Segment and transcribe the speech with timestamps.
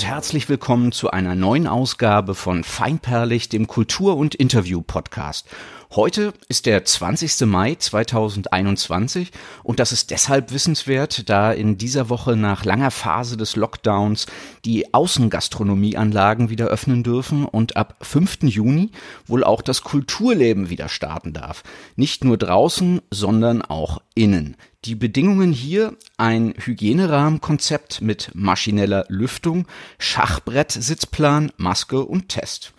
[0.00, 5.46] und herzlich willkommen zu einer neuen Ausgabe von Feinperlig, dem Kultur- und Interview-Podcast.
[5.94, 7.46] Heute ist der 20.
[7.46, 9.30] Mai 2021
[9.62, 14.24] und das ist deshalb wissenswert, da in dieser Woche nach langer Phase des Lockdowns
[14.64, 18.44] die Außengastronomieanlagen wieder öffnen dürfen und ab 5.
[18.44, 18.92] Juni
[19.26, 21.62] wohl auch das Kulturleben wieder starten darf.
[21.96, 24.56] Nicht nur draußen, sondern auch innen.
[24.86, 29.66] Die Bedingungen hier ein Hygienerahmenkonzept mit maschineller Lüftung,
[29.98, 32.72] Schachbrett, Sitzplan, Maske und Test.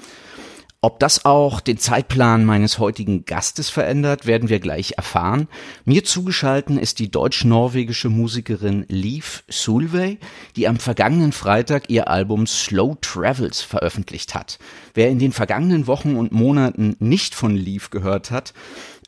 [0.83, 5.47] Ob das auch den Zeitplan meines heutigen Gastes verändert, werden wir gleich erfahren.
[5.85, 10.17] Mir zugeschalten ist die deutsch-norwegische Musikerin Leaf Sulvey,
[10.55, 14.57] die am vergangenen Freitag ihr Album Slow Travels veröffentlicht hat.
[14.95, 18.55] Wer in den vergangenen Wochen und Monaten nicht von Leaf gehört hat,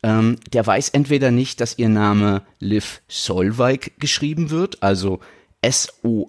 [0.04, 5.20] ähm, der weiß entweder nicht, dass ihr Name Liv Solveig geschrieben wird, also
[5.62, 6.26] S-O-L-V-E-G,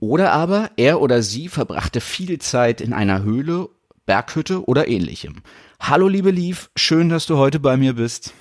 [0.00, 3.70] oder aber er oder sie verbrachte viel Zeit in einer Höhle,
[4.06, 5.42] Berghütte oder ähnlichem.
[5.80, 8.34] Hallo liebe Liv, schön, dass du heute bei mir bist.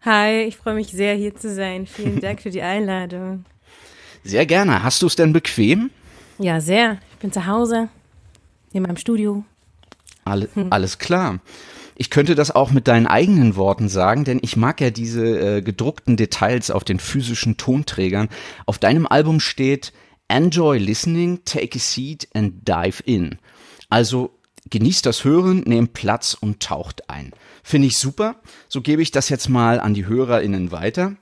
[0.00, 1.86] Hi, ich freue mich sehr hier zu sein.
[1.86, 3.44] Vielen Dank für die Einladung.
[4.24, 4.82] Sehr gerne.
[4.82, 5.90] Hast du es denn bequem?
[6.38, 6.98] Ja, sehr.
[7.12, 7.88] Ich bin zu Hause,
[8.72, 9.44] in meinem Studio.
[10.24, 11.40] Alle, alles klar.
[12.02, 15.24] Ich könnte das auch mit deinen eigenen Worten sagen, denn ich mag ja diese
[15.58, 18.28] äh, gedruckten Details auf den physischen Tonträgern.
[18.66, 19.92] Auf deinem Album steht
[20.26, 23.38] Enjoy listening, take a seat and dive in.
[23.88, 24.36] Also
[24.68, 27.30] genießt das Hören, nehmt Platz und taucht ein.
[27.62, 28.34] Finde ich super.
[28.68, 31.14] So gebe ich das jetzt mal an die HörerInnen weiter.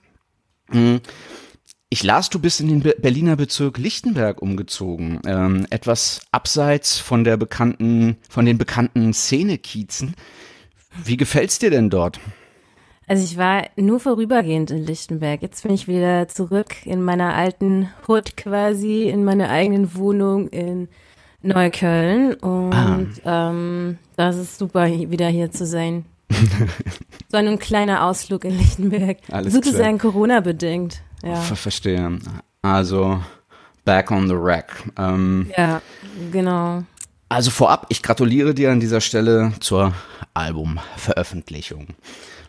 [0.71, 1.03] Hm.
[1.91, 7.37] Ich las, du bist in den Berliner Bezirk Lichtenberg umgezogen, ähm, etwas abseits von der
[7.37, 10.15] bekannten, von den bekannten Szenekiezen.
[11.05, 12.21] Wie gefällt's dir denn dort?
[13.07, 15.43] Also ich war nur vorübergehend in Lichtenberg.
[15.43, 20.89] Jetzt bin ich wieder zurück in meiner alten Hut quasi, in meiner eigenen Wohnung in
[21.43, 22.35] Neukölln.
[22.35, 23.51] Und ah.
[23.51, 26.05] ähm, das ist super, wieder hier zu sein.
[27.29, 29.19] so ein kleiner Ausflug in Lichtenberg.
[29.33, 31.03] Alles Sozusagen Corona-bedingt.
[31.25, 31.35] Ja.
[31.35, 32.19] Ver verstehe.
[32.63, 33.21] Also
[33.85, 34.85] back on the rack.
[34.97, 35.83] Ähm, ja,
[36.31, 36.85] genau.
[37.31, 39.95] Also vorab, ich gratuliere dir an dieser Stelle zur
[40.35, 41.87] Albumveröffentlichung.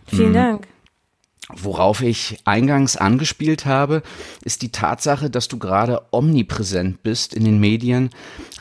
[0.07, 0.33] Vielen mhm.
[0.33, 0.67] Dank.
[1.49, 4.01] Worauf ich eingangs angespielt habe,
[4.43, 8.09] ist die Tatsache, dass du gerade omnipräsent bist in den Medien.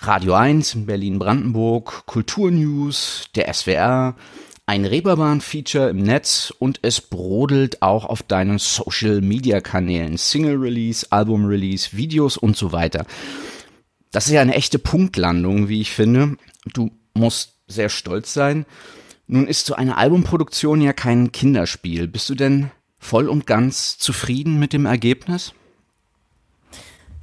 [0.03, 4.15] Radio 1 in Berlin-Brandenburg, Kulturnews, der SWR,
[4.67, 10.19] ein Reeperbahn-Feature im Netz und es brodelt auch auf deinen Social-Media-Kanälen.
[10.19, 13.07] Single-Release, Album-Release, Videos und so weiter.
[14.11, 16.37] Das ist ja eine echte Punktlandung, wie ich finde.
[16.73, 18.67] Du musst sehr stolz sein.
[19.27, 22.09] Nun ist so eine Albumproduktion ja kein Kinderspiel.
[22.09, 25.55] Bist du denn voll und ganz zufrieden mit dem Ergebnis?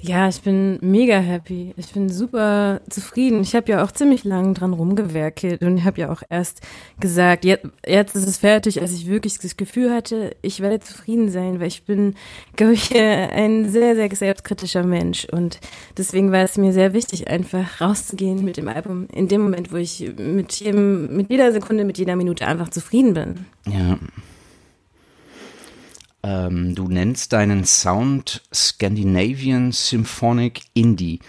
[0.00, 1.74] Ja, ich bin mega happy.
[1.76, 3.40] Ich bin super zufrieden.
[3.40, 6.60] Ich habe ja auch ziemlich lange dran rumgewerkelt und habe ja auch erst
[7.00, 11.30] gesagt, jetzt, jetzt ist es fertig, als ich wirklich das Gefühl hatte, ich werde zufrieden
[11.30, 12.14] sein, weil ich bin,
[12.54, 15.58] glaube ich, ein sehr, sehr selbstkritischer Mensch und
[15.96, 19.76] deswegen war es mir sehr wichtig, einfach rauszugehen mit dem Album in dem Moment, wo
[19.76, 23.46] ich mit jedem, mit jeder Sekunde, mit jeder Minute einfach zufrieden bin.
[23.66, 23.98] Ja.
[26.28, 31.20] Ähm, du nennst deinen Sound Scandinavian Symphonic Indie.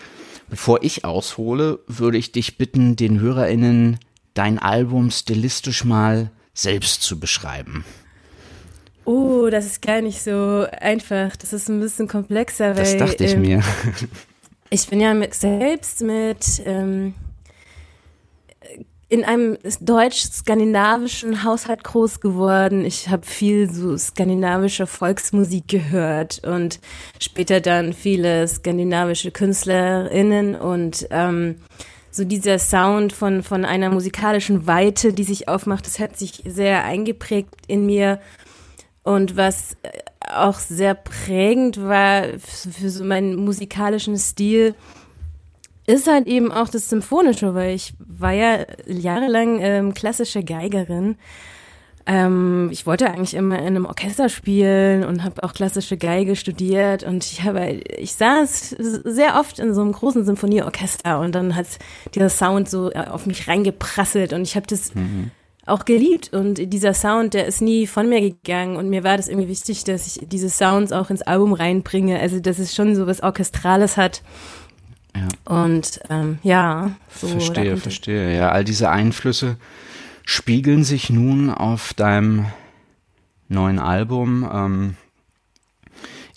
[0.49, 3.99] Bevor ich aushole, würde ich dich bitten, den HörerInnen
[4.33, 7.85] dein Album stilistisch mal selbst zu beschreiben.
[9.05, 11.37] Oh, das ist gar nicht so einfach.
[11.37, 12.73] Das ist ein bisschen komplexer.
[12.73, 13.63] Das weil, dachte ich ähm, mir.
[14.69, 17.13] ich bin ja mit, selbst mit ähm,
[19.09, 22.85] in einem deutsch-skandinavischen Haushalt groß geworden.
[22.85, 26.79] Ich habe viel so skandinavische Volksmusik gehört und
[27.19, 31.55] später dann viele skandinavische KünstlerInnen und ähm,
[32.11, 36.85] so dieser Sound von, von einer musikalischen Weite, die sich aufmacht, das hat sich sehr
[36.85, 38.19] eingeprägt in mir.
[39.03, 39.75] Und was
[40.31, 44.75] auch sehr prägend war für, für so meinen musikalischen Stil,
[45.89, 51.15] ist halt eben auch das Symphonische, weil ich war ja jahrelang ähm, klassische Geigerin.
[52.05, 57.01] Ähm, ich wollte eigentlich immer in einem Orchester spielen und habe auch klassische Geige studiert
[57.01, 61.65] und ich habe, ich saß sehr oft in so einem großen Symphonieorchester und dann hat
[62.13, 65.31] dieser Sound so äh, auf mich reingeprasselt und ich habe das mhm.
[65.65, 69.27] auch geliebt und dieser Sound, der ist nie von mir gegangen und mir war das
[69.27, 73.07] irgendwie wichtig, dass ich diese Sounds auch ins Album reinbringe, also dass es schon so
[73.07, 74.21] was Orchestrales hat
[75.19, 75.27] ja.
[75.45, 77.27] Und ähm, ja, so.
[77.27, 78.35] Verstehe, verstehe.
[78.35, 79.57] Ja, all diese Einflüsse
[80.25, 82.45] spiegeln sich nun auf deinem
[83.47, 84.49] neuen Album.
[84.51, 84.95] Ähm,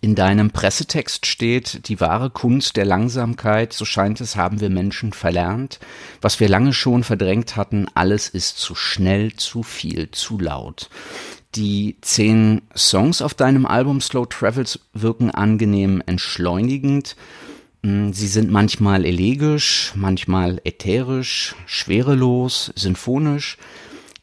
[0.05, 5.12] In deinem Pressetext steht, die wahre Kunst der Langsamkeit, so scheint es, haben wir Menschen
[5.12, 5.78] verlernt.
[6.20, 10.90] Was wir lange schon verdrängt hatten, alles ist zu schnell, zu viel, zu laut.
[11.55, 17.14] Die zehn Songs auf deinem Album Slow Travels wirken angenehm entschleunigend.
[17.84, 23.58] Hm, sie sind manchmal elegisch, manchmal ätherisch, schwerelos, sinfonisch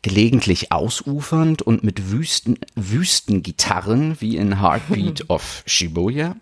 [0.02, 6.36] gelegentlich ausufernd und mit Wüsten, Wüstengitarren wie in Heartbeat of Shibuya.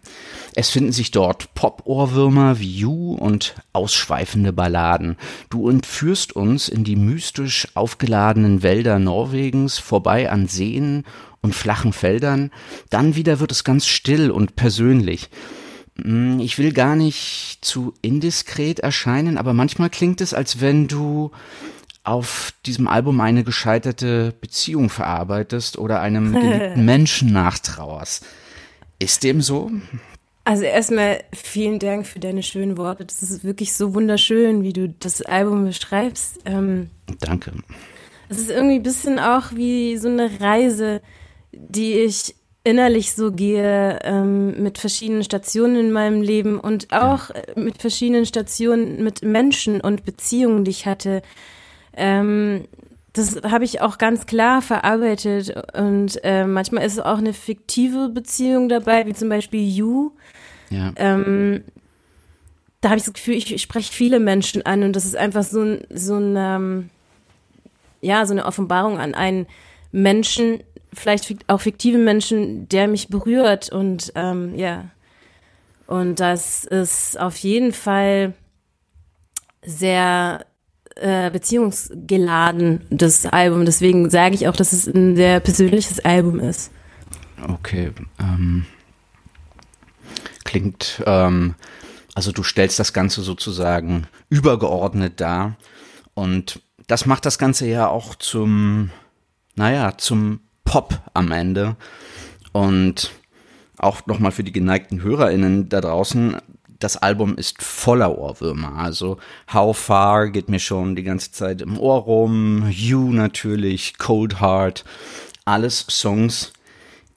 [0.54, 5.18] Es finden sich dort Pop-Ohrwürmer wie You und ausschweifende Balladen.
[5.50, 11.04] Du entführst uns in die mystisch aufgeladenen Wälder Norwegens vorbei an Seen
[11.42, 12.52] und flachen Feldern.
[12.92, 15.30] Dann wieder wird es ganz still und persönlich.
[16.02, 21.32] Hm, ich will gar nicht zu indiskret erscheinen, aber manchmal klingt es, als wenn du
[22.04, 28.26] auf diesem Album eine gescheiterte Beziehung verarbeitest oder einem geliebten Menschen nachtrauerst.
[29.00, 29.70] Ist dem so?
[30.46, 33.04] Also erstmal vielen Dank für deine schönen Worte.
[33.04, 36.40] Das ist wirklich so wunderschön, wie du das Album beschreibst.
[36.46, 36.90] Ähm,
[37.20, 37.52] Danke.
[38.30, 41.02] Es ist irgendwie ein bisschen auch wie so eine Reise,
[41.52, 42.37] die ich
[42.68, 47.36] innerlich so gehe, ähm, mit verschiedenen Stationen in meinem Leben und auch ja.
[47.56, 51.22] mit verschiedenen Stationen mit Menschen und Beziehungen, die ich hatte.
[51.96, 52.66] Ähm,
[53.14, 58.68] das habe ich auch ganz klar verarbeitet und äh, manchmal ist auch eine fiktive Beziehung
[58.68, 60.12] dabei, wie zum Beispiel You.
[60.70, 60.92] Ja.
[60.98, 61.64] Ähm,
[62.82, 65.44] da habe ich das Gefühl, ich, ich spreche viele Menschen an und das ist einfach
[65.44, 66.90] so ein, so ein ähm,
[68.02, 69.48] ja, so eine Offenbarung an einen
[69.94, 70.60] Menschen,
[71.00, 74.90] vielleicht auch fiktive Menschen, der mich berührt und ähm, ja.
[75.86, 78.34] Und das ist auf jeden Fall
[79.64, 80.46] sehr
[80.96, 83.66] äh, beziehungsgeladen, das Album.
[83.66, 86.72] Deswegen sage ich auch, dass es ein sehr persönliches Album ist.
[87.48, 87.92] Okay.
[88.20, 88.66] Ähm,
[90.44, 91.56] klingt, ähm,
[92.16, 95.56] also du stellst das Ganze sozusagen übergeordnet dar.
[96.14, 98.90] Und das macht das Ganze ja auch zum,
[99.56, 101.78] naja, zum Pop am Ende.
[102.52, 103.12] Und
[103.78, 106.38] auch nochmal für die geneigten HörerInnen da draußen,
[106.78, 108.76] das Album ist voller Ohrwürmer.
[108.78, 109.18] Also
[109.52, 112.70] How Far geht mir schon die ganze Zeit im Ohr rum.
[112.70, 114.84] You natürlich, Cold Heart.
[115.46, 116.52] Alles Songs,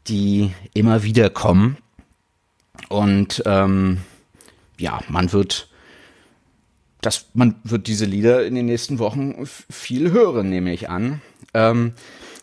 [0.06, 1.76] die immer wieder kommen.
[2.88, 3.99] Und ähm,
[4.79, 5.69] ja, man wird
[7.00, 11.20] das, man wird diese Lieder in den nächsten Wochen viel hören, nehme ich an.
[11.53, 11.94] Ähm,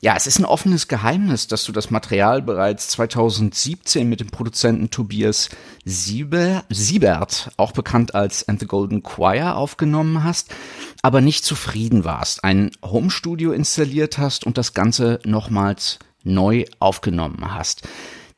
[0.02, 4.90] ja, es ist ein offenes Geheimnis, dass du das Material bereits 2017 mit dem Produzenten
[4.90, 5.50] Tobias
[5.86, 10.54] Siebe, Siebert, auch bekannt als And the Golden Choir, aufgenommen hast,
[11.02, 17.88] aber nicht zufrieden warst, ein Homestudio installiert hast und das Ganze nochmals neu aufgenommen hast.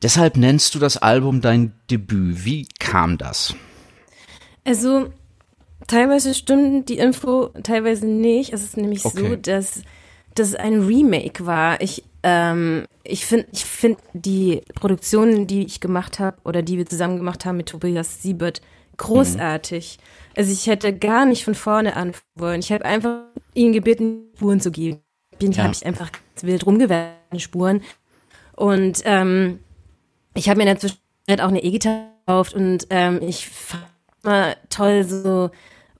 [0.02, 2.44] Deshalb nennst du das Album dein Debüt.
[2.44, 3.54] Wie kam das?
[4.64, 5.12] Also,
[5.86, 8.52] teilweise stimmt die Info, teilweise nicht.
[8.54, 9.28] Es ist nämlich okay.
[9.28, 9.82] so, dass
[10.34, 11.80] das ein Remake war.
[11.80, 16.86] Ich, ähm, ich finde ich find die Produktionen, die ich gemacht habe oder die wir
[16.86, 18.60] zusammen gemacht haben mit Tobias Siebert,
[18.96, 19.98] großartig.
[19.98, 20.30] Mhm.
[20.36, 22.60] Also ich hätte gar nicht von vorne anfangen wollen.
[22.60, 23.24] Ich habe einfach
[23.54, 25.00] ihn gebeten, Spuren zu geben.
[25.38, 25.64] Bin ja.
[25.64, 26.10] habe ich einfach
[26.42, 27.82] wild rumgewerfen, Spuren.
[28.56, 29.60] Und ähm,
[30.34, 33.84] ich habe mir in der Zwischenzeit auch eine E-Gitarre gekauft und ähm, ich fand
[34.22, 35.50] mal toll, so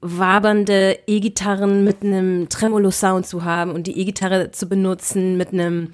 [0.00, 5.92] wabernde E-Gitarren mit einem Tremolo-Sound zu haben und die E-Gitarre zu benutzen mit einem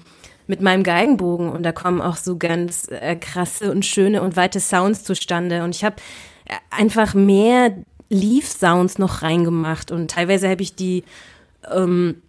[0.49, 4.61] mit meinem Geigenbogen und da kommen auch so ganz äh, krasse und schöne und weite
[4.61, 5.97] Sounds zustande und ich habe
[6.45, 7.75] äh, einfach mehr
[8.07, 11.03] Leaf-Sounds noch reingemacht und teilweise habe ich die
[11.69, 12.21] ähm,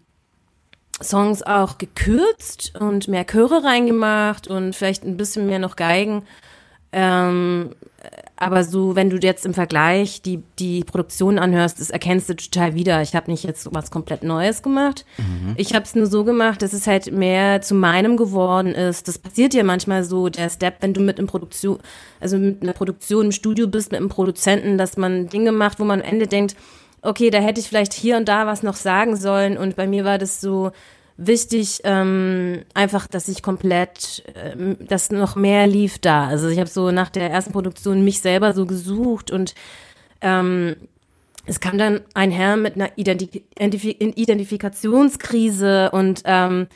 [1.01, 6.25] Songs auch gekürzt und mehr Chöre reingemacht und vielleicht ein bisschen mehr noch Geigen.
[6.93, 7.71] Ähm,
[8.37, 12.75] aber so, wenn du jetzt im Vergleich die, die Produktion anhörst, das erkennst du total
[12.75, 13.03] wieder.
[13.03, 15.05] Ich habe nicht jetzt was komplett Neues gemacht.
[15.19, 15.55] Mhm.
[15.57, 19.09] Ich habe es nur so gemacht, dass es halt mehr zu meinem geworden ist.
[19.09, 21.79] Das passiert ja manchmal so, der Step, wenn du mit einem Produktion,
[22.21, 25.85] also mit einer Produktion im Studio bist, mit einem Produzenten, dass man Dinge macht, wo
[25.85, 26.55] man am Ende denkt,
[27.03, 29.59] okay, da hätte ich vielleicht hier und da was noch sagen sollen.
[29.59, 30.71] Und bei mir war das so,
[31.19, 36.29] wichtig, ähm, einfach, dass ich komplett, äh, dass noch mehr lief da.
[36.29, 39.55] Also ich habe so nach der ersten Produktion mich selber so gesucht und
[40.23, 40.77] ähm,
[41.45, 46.69] es kam dann ein Herr mit einer Identif Identifikationskrise und ähm,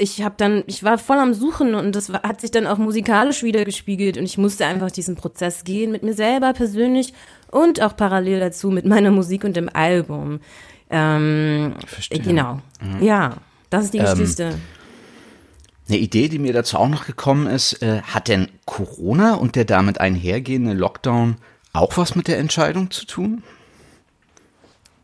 [0.00, 3.44] ich habe dann, ich war voll am Suchen und das hat sich dann auch musikalisch
[3.44, 7.14] wieder gespiegelt und ich musste einfach diesen Prozess gehen mit mir selber persönlich
[7.50, 10.40] und auch parallel dazu mit meiner Musik und dem Album.
[10.90, 12.20] Ähm, Verstehe.
[12.20, 12.60] Genau.
[12.80, 13.02] Mhm.
[13.02, 13.36] Ja.
[13.70, 14.58] Das ist die ähm, Geschichte.
[15.88, 19.64] Eine Idee, die mir dazu auch noch gekommen ist, äh, hat denn Corona und der
[19.64, 21.36] damit einhergehende Lockdown
[21.72, 23.42] auch was mit der Entscheidung zu tun?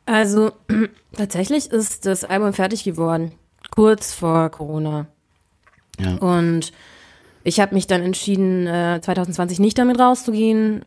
[0.06, 0.52] Also
[1.16, 3.32] tatsächlich ist das Album fertig geworden,
[3.70, 5.06] kurz vor Corona.
[6.00, 6.16] Ja.
[6.16, 6.72] Und
[7.44, 10.84] ich habe mich dann entschieden, äh, 2020 nicht damit rauszugehen,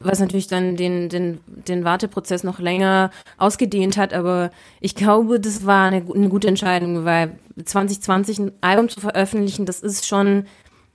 [0.00, 4.14] was natürlich dann den, den, den Warteprozess noch länger ausgedehnt hat.
[4.14, 9.66] Aber ich glaube, das war eine, eine gute Entscheidung, weil 2020 ein Album zu veröffentlichen,
[9.66, 10.46] das ist schon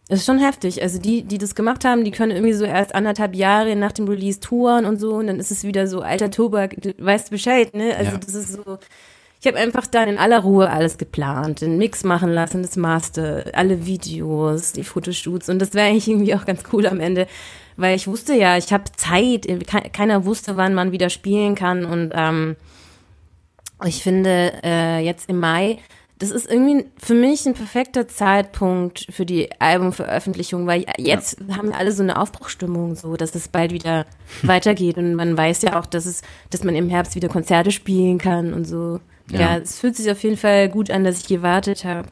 [0.08, 0.82] das ist schon heftig.
[0.84, 4.08] Also die, die das gemacht haben, die können irgendwie so erst anderthalb Jahre nach dem
[4.08, 7.74] Release touren und so und dann ist es wieder so alter Tobak, du weißt Bescheid,
[7.74, 7.96] ne?
[7.98, 8.18] Also ja.
[8.18, 8.78] das ist so.
[9.42, 13.46] Ich habe einfach dann in aller Ruhe alles geplant, den Mix machen lassen, das Master,
[13.54, 17.28] alle Videos, die Fotoshoots und das wäre eigentlich irgendwie auch ganz cool am Ende,
[17.78, 19.48] weil ich wusste ja, ich habe Zeit,
[19.94, 22.56] keiner wusste, wann man wieder spielen kann und ähm,
[23.86, 25.80] ich finde äh, jetzt im Mai
[26.18, 31.58] das ist irgendwie für mich ein perfekter Zeitpunkt für die Albumveröffentlichung, weil jetzt ja.
[31.58, 34.06] haben wir alle so eine Aufbruchstimmung, so dass es bald wieder
[34.44, 38.18] weitergeht und man weiß ja auch, dass es, dass man im Herbst wieder Konzerte spielen
[38.18, 39.02] kann und so.
[39.30, 42.08] Ja, ja es fühlt sich auf jeden Fall gut an, dass ich gewartet habe.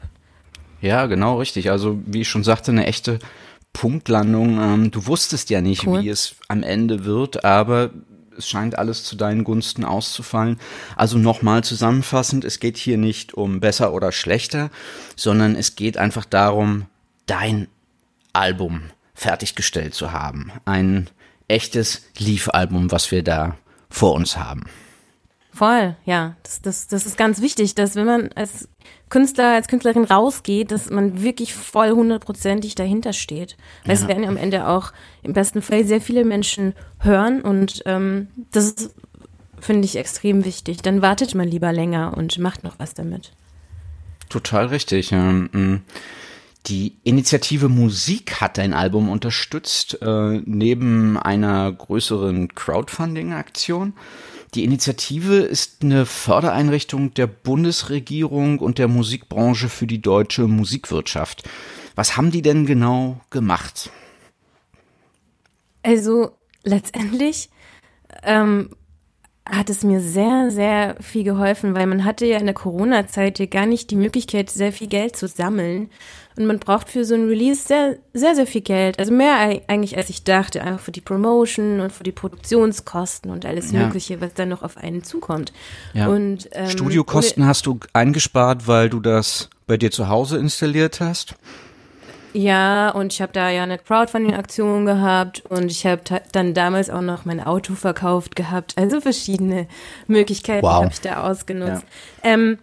[0.82, 1.70] Ja, genau richtig.
[1.70, 3.20] Also wie ich schon sagte, eine echte
[3.74, 4.58] Punktlandung.
[4.58, 6.02] Ähm, du wusstest ja nicht, cool.
[6.02, 7.90] wie es am Ende wird, aber
[8.38, 10.58] es scheint alles zu deinen Gunsten auszufallen.
[10.96, 14.70] Also nochmal zusammenfassend, es geht hier nicht um besser oder schlechter,
[15.16, 16.86] sondern es geht einfach darum,
[17.26, 17.68] dein
[18.32, 18.82] Album
[19.14, 20.50] fertiggestellt zu haben.
[20.64, 21.10] Ein
[21.46, 23.56] echtes Leaf-Album, was wir da
[23.90, 24.64] vor uns haben.
[25.54, 26.34] Voll, ja.
[26.42, 28.68] Das, das, das ist ganz wichtig, dass wenn man als
[29.08, 33.56] Künstler, als Künstlerin rausgeht, dass man wirklich voll hundertprozentig dahinter steht.
[33.84, 34.02] Weil ja.
[34.02, 34.92] es werden ja am Ende auch
[35.22, 38.90] im besten Fall sehr viele Menschen hören und ähm, das
[39.60, 40.82] finde ich extrem wichtig.
[40.82, 43.30] Dann wartet man lieber länger und macht noch was damit.
[44.28, 45.12] Total richtig.
[45.12, 45.76] Mm.
[46.66, 53.92] Die Initiative Musik hat dein Album unterstützt, äh, neben einer größeren Crowdfunding-Aktion.
[54.54, 61.42] Die Initiative ist eine Fördereinrichtung der Bundesregierung und der Musikbranche für die deutsche Musikwirtschaft.
[61.96, 63.90] Was haben die denn genau gemacht?
[65.82, 67.50] Also letztendlich
[68.22, 68.70] ähm,
[69.46, 73.44] hat es mir sehr, sehr viel geholfen, weil man hatte ja in der Corona-Zeit ja
[73.44, 75.90] gar nicht die Möglichkeit, sehr viel Geld zu sammeln.
[76.36, 78.98] Und man braucht für so ein Release sehr, sehr, sehr viel Geld.
[78.98, 80.62] Also mehr eigentlich, als ich dachte.
[80.62, 83.84] Einfach für die Promotion und für die Produktionskosten und alles ja.
[83.84, 85.52] Mögliche, was dann noch auf einen zukommt.
[85.92, 86.08] Ja.
[86.08, 91.36] Und, ähm, Studiokosten hast du eingespart, weil du das bei dir zu Hause installiert hast?
[92.34, 97.00] Ja, und ich habe da ja eine Crowdfunding-Aktion gehabt und ich habe dann damals auch
[97.00, 98.74] noch mein Auto verkauft gehabt.
[98.76, 99.68] Also verschiedene
[100.08, 100.82] Möglichkeiten wow.
[100.82, 101.84] habe ich da ausgenutzt.
[102.24, 102.32] Ja.
[102.32, 102.58] Ähm,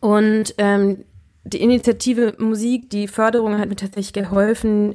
[0.00, 1.04] und ähm,
[1.44, 4.94] die Initiative Musik, die Förderung hat mir tatsächlich geholfen,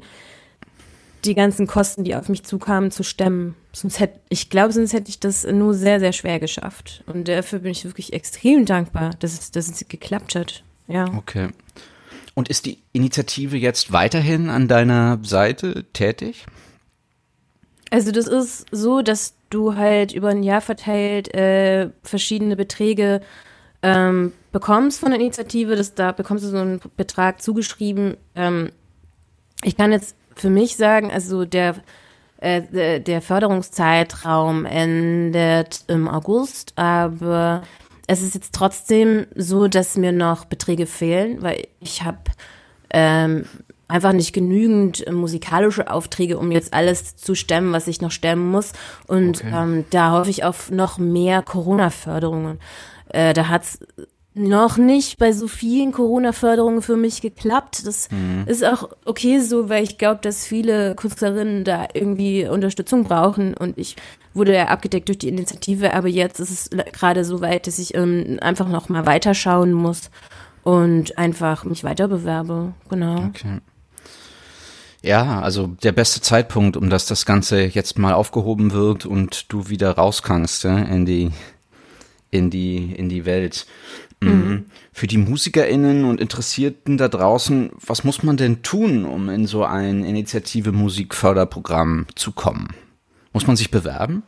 [1.23, 3.55] die ganzen Kosten, die auf mich zukamen, zu stemmen.
[3.71, 7.03] Sonst hätte, ich glaube, sonst hätte ich das nur sehr, sehr schwer geschafft.
[7.05, 10.63] Und dafür bin ich wirklich extrem dankbar, dass es, dass es geklappt hat.
[10.87, 11.05] Ja.
[11.17, 11.49] Okay.
[12.35, 16.45] Und ist die Initiative jetzt weiterhin an deiner Seite tätig?
[17.89, 23.21] Also das ist so, dass du halt über ein Jahr verteilt äh, verschiedene Beträge
[23.81, 28.17] ähm, bekommst von der Initiative, das, da bekommst du so einen Betrag zugeschrieben.
[28.35, 28.71] Ähm,
[29.63, 31.75] ich kann jetzt für mich sagen, also der,
[32.37, 37.63] äh, der Förderungszeitraum endet im August, aber
[38.07, 42.19] es ist jetzt trotzdem so, dass mir noch Beträge fehlen, weil ich habe
[42.91, 43.45] ähm,
[43.88, 48.74] einfach nicht genügend musikalische Aufträge, um jetzt alles zu stemmen, was ich noch stemmen muss.
[49.07, 49.53] Und okay.
[49.53, 52.59] ähm, da hoffe ich auf noch mehr Corona-Förderungen.
[53.09, 53.79] Äh, da hat's
[54.33, 57.88] noch nicht bei so vielen Corona-Förderungen für mich geklappt.
[57.88, 58.43] Das mhm.
[58.47, 63.77] ist auch okay so, weil ich glaube, dass viele Künstlerinnen da irgendwie Unterstützung brauchen und
[63.77, 63.95] ich
[64.35, 67.95] wurde ja abgedeckt durch die Initiative, aber jetzt ist es gerade so weit, dass ich
[67.95, 70.11] ähm, einfach noch mal weiterschauen muss
[70.63, 72.73] und einfach mich weiter bewerbe.
[72.89, 73.25] Genau.
[73.25, 73.59] Okay.
[75.01, 79.69] Ja, also der beste Zeitpunkt, um dass das Ganze jetzt mal aufgehoben wird und du
[79.69, 81.31] wieder raus kannst ja, in die
[82.31, 83.67] in die in die Welt.
[84.21, 84.65] Mhm.
[84.91, 89.63] Für die MusikerInnen und Interessierten da draußen, was muss man denn tun, um in so
[89.63, 92.69] ein Initiative Musikförderprogramm zu kommen?
[93.35, 94.23] Muss man sich bewerben?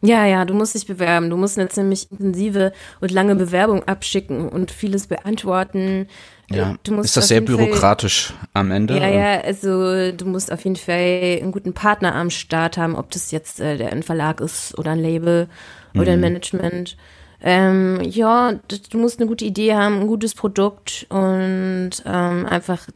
[0.00, 1.28] Ja, ja, du musst dich bewerben.
[1.28, 6.06] Du musst eine ziemlich intensive und lange Bewerbung abschicken und vieles beantworten.
[6.48, 6.76] Ja.
[7.02, 8.96] ist das sehr bürokratisch Fall, am Ende?
[8.96, 13.10] Ja, ja, also du musst auf jeden Fall einen guten Partner am Start haben, ob
[13.10, 15.48] das jetzt äh, der ein Verlag ist oder ein Label
[15.96, 16.26] oder ein mhm.
[16.26, 16.96] Management.
[17.42, 22.86] ähm, ja, du musst eine gute Idee haben, ein gutes Produkt und ähm, einfach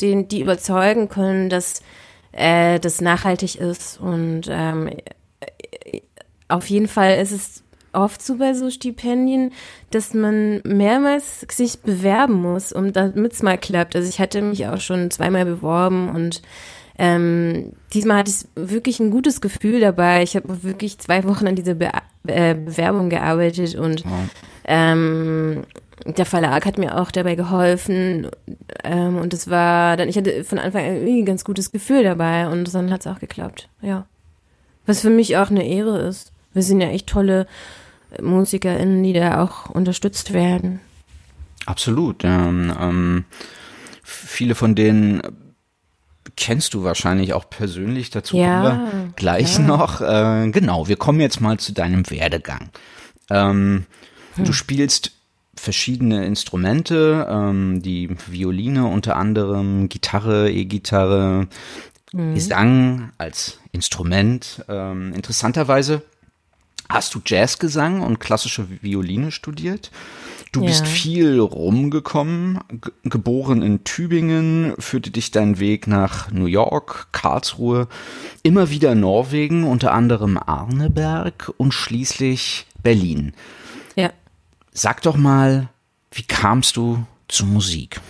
[0.00, 1.82] den, die überzeugen können, dass
[2.32, 4.00] äh, das nachhaltig ist.
[4.00, 4.90] Und ähm,
[6.48, 9.52] auf jeden Fall ist es oft so bei so Stipendien,
[9.90, 13.96] dass man mehrmals sich bewerben muss, um damit es mal klappt.
[13.96, 16.42] Also ich hatte mich auch schon zweimal beworben und
[17.00, 20.22] ähm, diesmal hatte ich wirklich ein gutes Gefühl dabei.
[20.22, 21.90] Ich habe wirklich zwei Wochen an dieser Be
[22.26, 24.02] äh, Bewerbung gearbeitet und
[24.64, 25.62] ähm,
[26.04, 28.28] der Verlag hat mir auch dabei geholfen
[28.84, 32.02] ähm, und es war dann, ich hatte von Anfang an irgendwie ein ganz gutes Gefühl
[32.02, 34.06] dabei und dann hat es auch geklappt, ja.
[34.86, 36.32] Was für mich auch eine Ehre ist.
[36.54, 37.46] Wir sind ja echt tolle
[38.22, 40.80] MusikerInnen, die da auch unterstützt werden.
[41.66, 42.24] Absolut.
[42.24, 43.24] Ähm, ähm,
[44.02, 45.20] viele von denen
[46.36, 49.64] kennst du wahrscheinlich auch persönlich, dazu ja, kommen wir gleich ja.
[49.64, 50.00] noch.
[50.00, 52.70] Äh, genau, wir kommen jetzt mal zu deinem Werdegang.
[53.28, 53.84] Ähm,
[54.36, 54.44] hm.
[54.44, 55.17] Du spielst
[55.58, 61.48] verschiedene Instrumente, ähm, die Violine unter anderem, Gitarre, E-Gitarre,
[62.12, 62.34] mhm.
[62.34, 64.64] Gesang als Instrument.
[64.68, 66.02] Ähm, interessanterweise
[66.88, 69.90] hast du Jazzgesang und klassische Violine studiert.
[70.52, 70.66] Du ja.
[70.68, 72.60] bist viel rumgekommen,
[73.04, 77.86] geboren in Tübingen, führte dich dein Weg nach New York, Karlsruhe,
[78.42, 83.34] immer wieder Norwegen, unter anderem Arneberg und schließlich Berlin.
[84.78, 85.70] Sag doch mal,
[86.12, 88.00] wie kamst du zur Musik?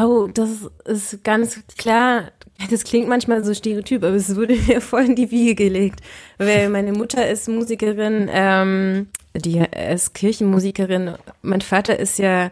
[0.00, 2.32] Oh, das ist ganz klar.
[2.70, 6.00] Das klingt manchmal so stereotyp, aber es wurde mir voll in die Wiege gelegt.
[6.38, 11.16] Weil meine Mutter ist Musikerin, ähm, die ist Kirchenmusikerin.
[11.42, 12.50] Mein Vater ist ja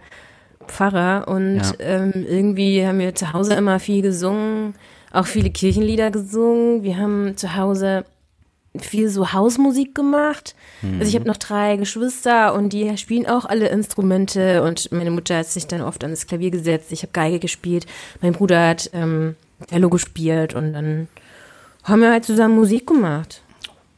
[0.66, 1.72] Pfarrer und ja.
[1.78, 4.74] ähm, irgendwie haben wir zu Hause immer viel gesungen,
[5.12, 6.82] auch viele Kirchenlieder gesungen.
[6.82, 8.04] Wir haben zu Hause
[8.78, 10.54] viel so Hausmusik gemacht.
[10.80, 10.98] Mhm.
[10.98, 15.38] Also ich habe noch drei Geschwister und die spielen auch alle Instrumente und meine Mutter
[15.38, 16.90] hat sich dann oft an das Klavier gesetzt.
[16.92, 17.86] Ich habe Geige gespielt.
[18.20, 19.36] Mein Bruder hat ähm,
[19.68, 21.08] Cello gespielt und dann
[21.84, 23.42] haben wir halt zusammen Musik gemacht.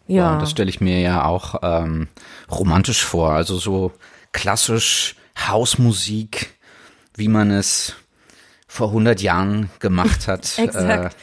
[0.07, 0.35] Ja.
[0.35, 2.09] Wow, das stelle ich mir ja auch ähm,
[2.51, 3.31] romantisch vor.
[3.31, 3.93] Also so
[4.33, 6.55] klassisch Hausmusik,
[7.15, 7.95] wie man es
[8.67, 10.53] vor 100 Jahren gemacht hat.
[10.59, 11.15] Exakt.
[11.15, 11.17] Äh,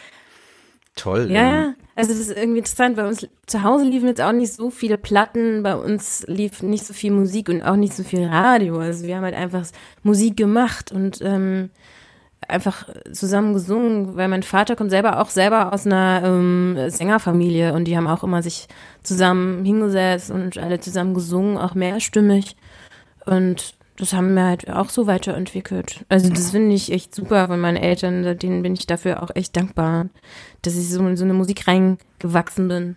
[0.95, 1.29] toll.
[1.29, 1.73] Ja.
[2.01, 2.95] Also das ist irgendwie interessant.
[2.95, 6.83] Bei uns zu Hause liefen jetzt auch nicht so viele Platten, bei uns lief nicht
[6.83, 8.79] so viel Musik und auch nicht so viel Radio.
[8.79, 9.67] Also wir haben halt einfach
[10.01, 11.69] Musik gemacht und ähm,
[12.47, 17.85] einfach zusammen gesungen, weil mein Vater kommt selber auch selber aus einer ähm, Sängerfamilie und
[17.85, 18.67] die haben auch immer sich
[19.03, 22.55] zusammen hingesetzt und alle zusammen gesungen, auch mehrstimmig.
[23.27, 26.05] Und das haben wir halt auch so weiterentwickelt.
[26.09, 29.55] Also das finde ich echt super von meinen Eltern, denen bin ich dafür auch echt
[29.55, 30.07] dankbar,
[30.63, 32.95] dass ich so in so eine Musik reingewachsen bin.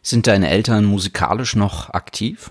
[0.00, 2.50] Sind deine Eltern musikalisch noch aktiv?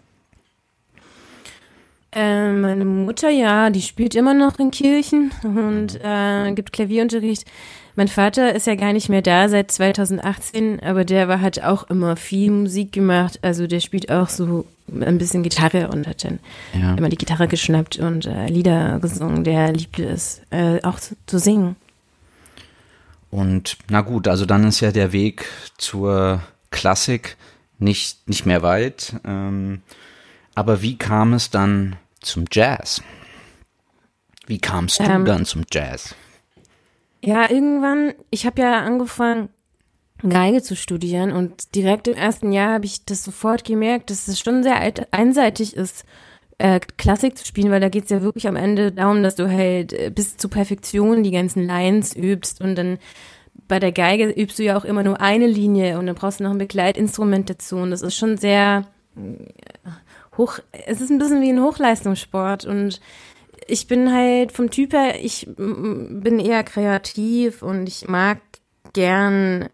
[2.12, 7.45] Äh, meine Mutter, ja, die spielt immer noch in Kirchen und äh, gibt Klavierunterricht.
[7.99, 11.83] Mein Vater ist ja gar nicht mehr da seit 2018, aber der war, hat auch
[11.89, 13.39] immer viel Musik gemacht.
[13.41, 16.39] Also der spielt auch so ein bisschen Gitarre und hat dann
[16.73, 16.95] ja.
[16.95, 19.43] immer die Gitarre geschnappt und äh, Lieder gesungen.
[19.43, 21.75] Der liebte es, äh, auch zu, zu singen.
[23.31, 25.43] Und na gut, also dann ist ja der Weg
[25.77, 27.35] zur Klassik
[27.79, 29.15] nicht, nicht mehr weit.
[29.25, 29.81] Ähm,
[30.55, 33.03] aber wie kam es dann zum Jazz?
[34.47, 36.15] Wie kamst du ähm, dann zum Jazz?
[37.21, 39.49] Ja, irgendwann, ich habe ja angefangen,
[40.27, 44.39] Geige zu studieren und direkt im ersten Jahr habe ich das sofort gemerkt, dass es
[44.39, 44.77] schon sehr
[45.12, 46.03] einseitig ist,
[46.58, 49.49] äh, Klassik zu spielen, weil da geht es ja wirklich am Ende darum, dass du
[49.49, 52.97] halt äh, bis zur Perfektion die ganzen Lines übst und dann
[53.69, 56.43] bei der Geige übst du ja auch immer nur eine Linie und dann brauchst du
[56.43, 58.88] noch ein Begleitinstrument dazu und das ist schon sehr
[60.38, 62.99] hoch, es ist ein bisschen wie ein Hochleistungssport und
[63.69, 68.39] ich bin halt vom Typ her, ich bin eher kreativ und ich mag
[68.93, 69.69] gern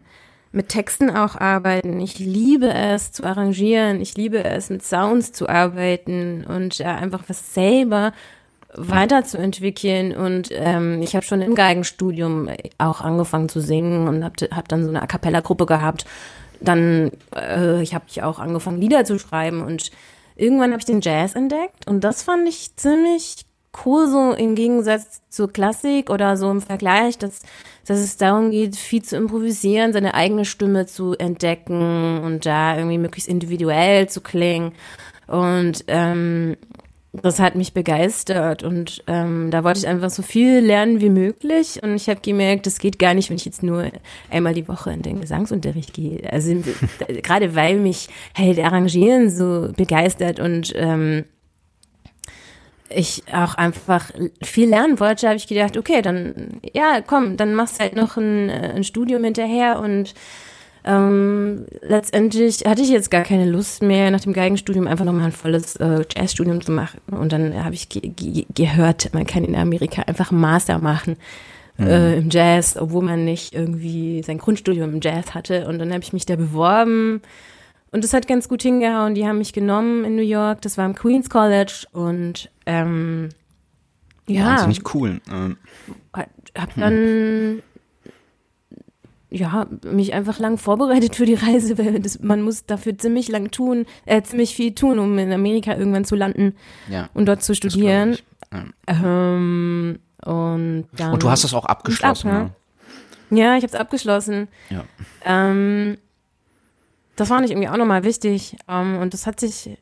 [0.52, 2.00] mit Texten auch arbeiten.
[2.00, 4.00] Ich liebe es zu arrangieren.
[4.00, 8.12] Ich liebe es mit Sounds zu arbeiten und äh, einfach was selber
[8.74, 10.16] weiterzuentwickeln.
[10.16, 14.82] Und ähm, ich habe schon im Geigenstudium auch angefangen zu singen und habe hab dann
[14.82, 16.06] so eine A cappella Gruppe gehabt.
[16.60, 19.90] Dann äh, ich habe ich auch angefangen Lieder zu schreiben und
[20.36, 23.45] irgendwann habe ich den Jazz entdeckt und das fand ich ziemlich
[23.84, 27.42] so im Gegensatz zur Klassik oder so im Vergleich, dass,
[27.86, 32.98] dass es darum geht, viel zu improvisieren, seine eigene Stimme zu entdecken und da irgendwie
[32.98, 34.72] möglichst individuell zu klingen.
[35.26, 36.56] Und ähm,
[37.22, 41.80] das hat mich begeistert und ähm, da wollte ich einfach so viel lernen wie möglich
[41.82, 43.90] und ich habe gemerkt, das geht gar nicht, wenn ich jetzt nur
[44.30, 46.30] einmal die Woche in den Gesangsunterricht gehe.
[46.30, 46.54] Also
[47.22, 51.24] gerade weil mich halt Arrangieren so begeistert und ähm,
[52.88, 54.10] ich auch einfach
[54.42, 58.16] viel lernen wollte, habe ich gedacht, okay, dann ja, komm, dann machst du halt noch
[58.16, 60.14] ein, ein Studium hinterher und
[60.86, 65.32] ähm, letztendlich hatte ich jetzt gar keine Lust mehr, nach dem Geigenstudium einfach nochmal ein
[65.32, 67.00] volles äh, Jazzstudium zu machen.
[67.10, 71.16] Und dann habe ich ge ge gehört, man kann in Amerika einfach einen Master machen
[71.76, 71.86] mhm.
[71.86, 75.66] äh, im Jazz, obwohl man nicht irgendwie sein Grundstudium im Jazz hatte.
[75.66, 77.20] Und dann habe ich mich da beworben.
[77.92, 79.14] Und das hat ganz gut hingehauen.
[79.14, 80.60] Die haben mich genommen in New York.
[80.62, 81.86] Das war im Queens College.
[81.92, 83.30] Und ähm,
[84.28, 84.46] ja.
[84.46, 85.20] Wahnsinnig cool.
[85.30, 85.56] Ähm.
[86.12, 87.62] Hab dann
[89.30, 93.50] ja, mich einfach lang vorbereitet für die Reise, weil das, man muss dafür ziemlich lang
[93.50, 96.54] tun, äh, ziemlich viel tun, um in Amerika irgendwann zu landen
[96.88, 98.16] ja, und dort zu studieren.
[98.52, 98.64] Ja.
[98.86, 102.50] Ähm, und, dann und du hast das auch abgeschlossen, ab,
[103.30, 103.38] ne?
[103.38, 104.48] Ja, ich habe es abgeschlossen.
[104.70, 104.84] Ja.
[105.24, 105.98] Ähm,
[107.16, 108.56] das fand ich irgendwie auch nochmal wichtig.
[108.66, 109.76] Um, ähm, und das hat sich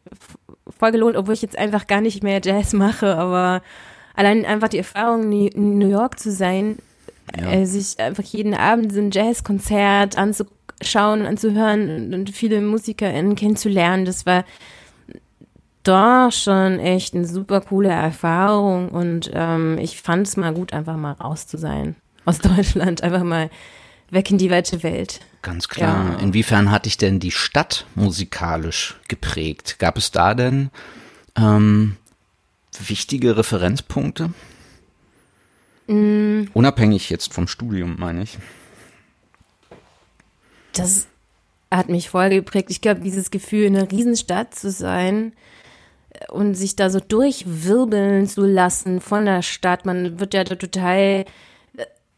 [0.78, 3.62] voll gelohnt, obwohl ich jetzt einfach gar nicht mehr Jazz mache, aber
[4.14, 6.78] allein einfach die Erfahrung, in New York zu sein,
[7.38, 7.50] ja.
[7.50, 13.34] äh, sich einfach jeden Abend so ein Jazzkonzert anzuschauen und anzuhören und, und viele MusikerInnen
[13.34, 14.44] kennenzulernen, das war
[15.82, 20.96] doch schon echt eine super coole Erfahrung und ähm, ich fand es mal gut, einfach
[20.96, 21.94] mal raus zu sein
[22.24, 23.50] aus Deutschland, einfach mal
[24.10, 25.20] weg in die weite Welt.
[25.44, 26.12] Ganz klar.
[26.12, 26.18] Ja.
[26.20, 29.78] Inwiefern hat dich denn die Stadt musikalisch geprägt?
[29.78, 30.70] Gab es da denn
[31.36, 31.96] ähm,
[32.80, 34.32] wichtige Referenzpunkte?
[35.86, 36.44] Mm.
[36.54, 38.38] Unabhängig jetzt vom Studium, meine ich.
[40.72, 41.06] Das
[41.70, 42.70] hat mich voll geprägt.
[42.70, 45.34] Ich glaube, dieses Gefühl, in einer Riesenstadt zu sein
[46.30, 49.84] und sich da so durchwirbeln zu lassen von der Stadt.
[49.84, 51.26] Man wird ja da total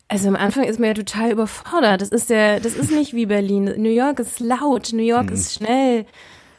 [0.08, 2.00] also am Anfang ist man ja total überfordert.
[2.00, 3.64] Das ist ja, das ist nicht wie Berlin.
[3.76, 5.34] New York ist laut, New York mhm.
[5.34, 6.06] ist schnell.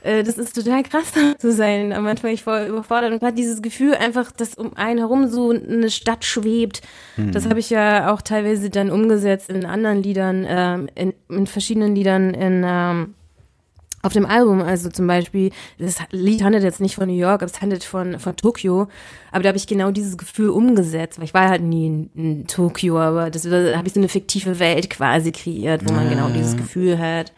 [0.04, 1.94] Äh, das ist total krass zu sein.
[1.94, 5.52] Am Anfang ich voll überfordert und gerade dieses Gefühl einfach, dass um einen herum so
[5.52, 6.82] eine Stadt schwebt.
[7.16, 7.32] Mhm.
[7.32, 11.96] Das habe ich ja auch teilweise dann umgesetzt in anderen Liedern, ähm, in, in verschiedenen
[11.96, 13.14] Liedern in ähm,
[14.04, 17.62] auf dem Album, also zum Beispiel, das Lied handelt jetzt nicht von New York, es
[17.62, 18.88] handelt von, von Tokio.
[19.32, 22.48] Aber da habe ich genau dieses Gefühl umgesetzt, weil ich war halt nie in, in
[22.48, 26.30] Tokio, aber das, da habe ich so eine fiktive Welt quasi kreiert, wo man genau
[26.30, 27.34] dieses Gefühl hat.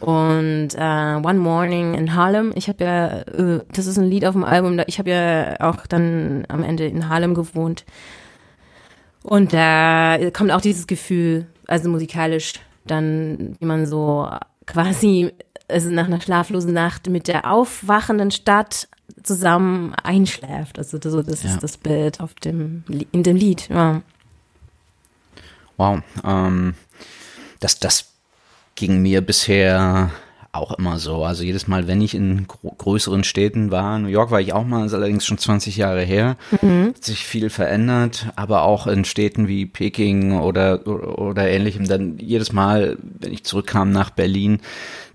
[0.00, 4.32] Und äh, One Morning in Harlem, ich habe ja, äh, das ist ein Lied auf
[4.32, 7.84] dem Album, ich habe ja auch dann am Ende in Harlem gewohnt.
[9.22, 12.54] Und da kommt auch dieses Gefühl, also musikalisch,
[12.86, 14.26] dann, wie man so
[14.66, 15.32] quasi
[15.70, 18.88] also nach einer schlaflosen Nacht mit der aufwachenden Stadt
[19.22, 20.78] zusammen einschläft.
[20.78, 21.50] Also das, das ja.
[21.50, 23.68] ist das Bild auf dem, in dem Lied.
[23.68, 24.02] Ja.
[25.76, 26.00] Wow.
[26.24, 26.74] Ähm,
[27.60, 28.12] das, das
[28.74, 30.10] ging mir bisher
[30.52, 31.24] auch immer so.
[31.24, 34.84] Also jedes Mal, wenn ich in größeren Städten war, New York war ich auch mal,
[34.84, 36.88] ist allerdings schon 20 Jahre her, mhm.
[36.88, 42.52] hat sich viel verändert, aber auch in Städten wie Peking oder, oder ähnlichem, dann jedes
[42.52, 44.60] Mal, wenn ich zurückkam nach Berlin,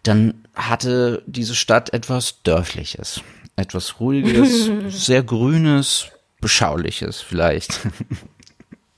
[0.08, 3.22] dann hatte diese Stadt etwas Dörfliches,
[3.56, 6.08] etwas Ruhiges, sehr Grünes,
[6.42, 7.80] Beschauliches vielleicht.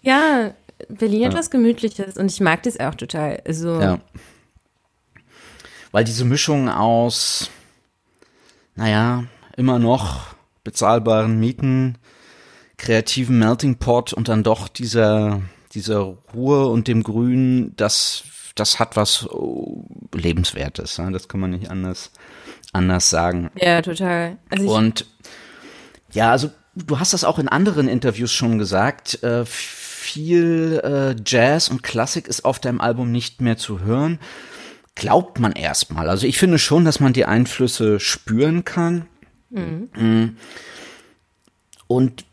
[0.01, 0.53] Ja,
[0.89, 1.29] Berlin ja.
[1.29, 3.41] etwas Gemütliches und ich mag das auch total.
[3.45, 3.99] Also, ja
[5.91, 7.49] weil diese Mischung aus,
[8.75, 9.23] naja,
[9.55, 11.97] immer noch bezahlbaren Mieten,
[12.77, 15.41] kreativen Melting Pot und dann doch dieser,
[15.73, 18.25] dieser Ruhe und dem Grün, das,
[18.59, 20.97] das hat was oh, Lebenswertes.
[20.99, 21.11] Ne?
[21.11, 22.11] Das kann man nicht anders,
[22.73, 23.49] anders sagen.
[23.55, 24.37] Ja, total.
[24.49, 25.05] Also und
[26.11, 29.23] ja, also du hast das auch in anderen Interviews schon gesagt.
[29.23, 34.19] Äh, viel äh, Jazz und Klassik ist auf deinem Album nicht mehr zu hören
[34.97, 36.09] glaubt man erstmal.
[36.09, 39.05] Also ich finde schon, dass man die Einflüsse spüren kann.
[39.49, 39.89] Mhm.
[39.95, 40.37] Mm.
[41.87, 42.25] Und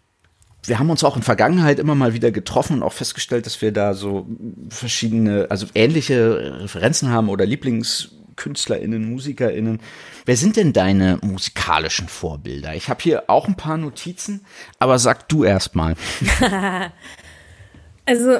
[0.66, 3.72] wir haben uns auch in Vergangenheit immer mal wieder getroffen und auch festgestellt, dass wir
[3.72, 4.26] da so
[4.68, 9.80] verschiedene, also ähnliche Referenzen haben oder LieblingskünstlerInnen, MusikerInnen.
[10.24, 12.74] Wer sind denn deine musikalischen Vorbilder?
[12.74, 14.44] Ich habe hier auch ein paar Notizen,
[14.78, 15.94] aber sag du erst mal.
[18.06, 18.38] also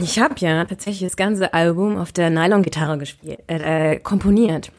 [0.00, 4.72] ich habe ja tatsächlich das ganze Album auf der Nylon-Gitarre gespielt, äh, äh, komponiert.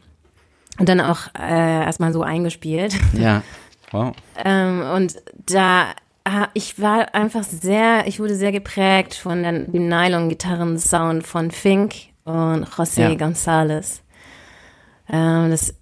[0.79, 2.95] Und dann auch äh, erstmal so eingespielt.
[3.13, 3.41] Ja.
[3.93, 4.15] Wow.
[4.43, 5.93] ähm, und da,
[6.53, 13.01] ich war einfach sehr, ich wurde sehr geprägt von dem Nylon-Gitarren-Sound von Fink und José
[13.01, 13.09] ja.
[13.09, 14.01] González.
[15.09, 15.75] Ähm, das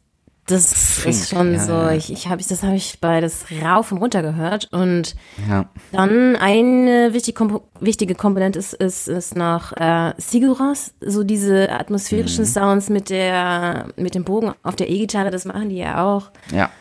[0.48, 1.74] das Fink, ist schon ja, so.
[1.74, 1.92] ja.
[1.92, 5.16] Ich, ich habe das habe ich beides rauf und runter gehört und
[5.48, 5.70] Ja.
[5.92, 12.46] dann eine wichtige, Kompo wichtige Komponente ist, ist, ist noch äh, Siguras, so diese atmosphärischen
[12.46, 16.32] Sounds mit der mit dem Bogen auf der E-Gitarre, das machen die ja auch.
[16.52, 16.72] Ja.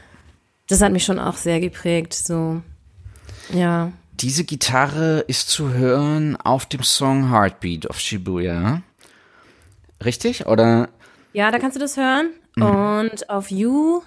[0.69, 2.15] Das hat mich schon auch sehr geprägt.
[2.15, 2.63] So,
[3.53, 3.93] ja.
[4.21, 8.83] Diese Gitarre ist zu hören auf dem Song Heartbeat of Shibuya.
[10.05, 10.47] Richtig?
[10.47, 10.91] Oder?
[11.33, 12.31] Ja, da kannst du das hören.
[12.57, 14.03] Und auf You,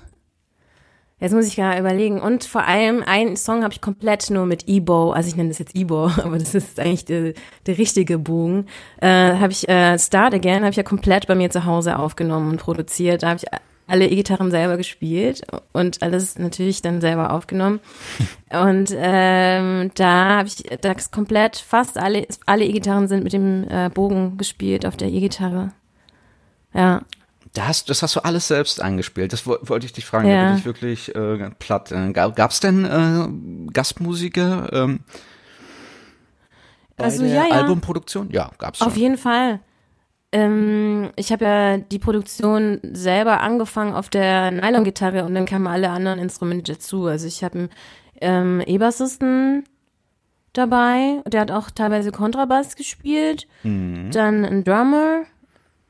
[1.19, 2.21] jetzt muss ich gar überlegen.
[2.21, 5.59] Und vor allem einen Song habe ich komplett nur mit Ebo, also ich nenne das
[5.59, 7.33] jetzt Ebo, aber das ist eigentlich der,
[7.65, 8.67] der richtige Bogen.
[9.01, 12.51] Äh, habe ich äh, Start Again, habe ich ja komplett bei mir zu Hause aufgenommen
[12.51, 13.23] und produziert.
[13.23, 13.47] Da habe ich
[13.87, 15.41] alle E-Gitarren selber gespielt
[15.73, 17.79] und alles natürlich dann selber aufgenommen.
[18.51, 23.89] Und ähm, da habe ich das komplett, fast alle, alle E-Gitarren sind mit dem äh,
[23.89, 25.71] Bogen gespielt auf der E-Gitarre.
[26.73, 27.01] Ja.
[27.55, 29.33] Da hast, das hast du alles selbst eingespielt.
[29.33, 30.27] Das wo- wollte ich dich fragen.
[30.27, 30.43] Ja.
[30.43, 31.91] Da bin ich wirklich äh, platt.
[31.91, 34.99] Äh, Gab es denn äh, Gastmusiker ähm,
[36.95, 37.51] bei Also, der ja, ja.
[37.61, 38.29] Albumproduktion?
[38.31, 38.87] Ja, gab's schon.
[38.87, 39.59] Auf jeden Fall.
[40.33, 45.91] Ähm, ich habe ja die Produktion selber angefangen auf der Nylon-Gitarre und dann kamen alle
[45.91, 47.05] anderen Instrumente dazu.
[47.05, 47.69] Also ich habe einen
[48.19, 49.63] ähm, E-Bassisten
[50.53, 55.21] dabei, der hat auch teilweise Kontrabass gespielt, dann ein Drummer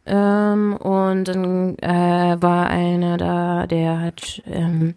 [0.06, 4.95] ähm, und dann äh, war einer da, der hat ähm,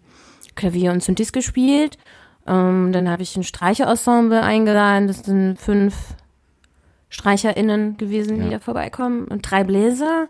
[0.55, 1.97] Klavier und Synthes gespielt.
[2.45, 5.95] Ähm, dann habe ich ein Streicherensemble eingeladen, das sind fünf
[7.09, 8.51] StreicherInnen gewesen, die Ja.
[8.51, 9.25] da vorbeikommen.
[9.25, 10.27] Und drei Bläser.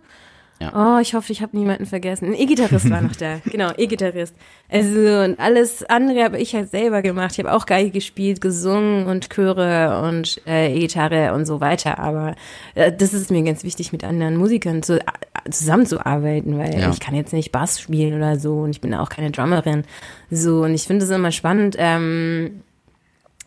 [0.59, 0.97] Ja.
[0.97, 2.29] Oh, ich hoffe, ich habe niemanden vergessen.
[2.29, 3.41] Ein E-Gitarrist war noch da.
[3.45, 4.35] Genau, E-Gitarrist.
[4.71, 4.89] Also,
[5.23, 7.33] und alles andere habe ich halt selber gemacht.
[7.33, 11.99] Ich habe auch Geige gespielt, gesungen und Chöre und äh, E-Gitarre und so weiter.
[11.99, 12.33] Aber
[12.73, 15.03] äh, das ist mir ganz wichtig, mit anderen Musikern zu, äh,
[15.51, 16.89] zusammenzuarbeiten, weil Ja.
[16.89, 19.83] ich kann jetzt nicht Bass spielen oder so und ich bin auch keine Drummerin.
[20.31, 22.63] So, und ich finde es immer spannend, ähm,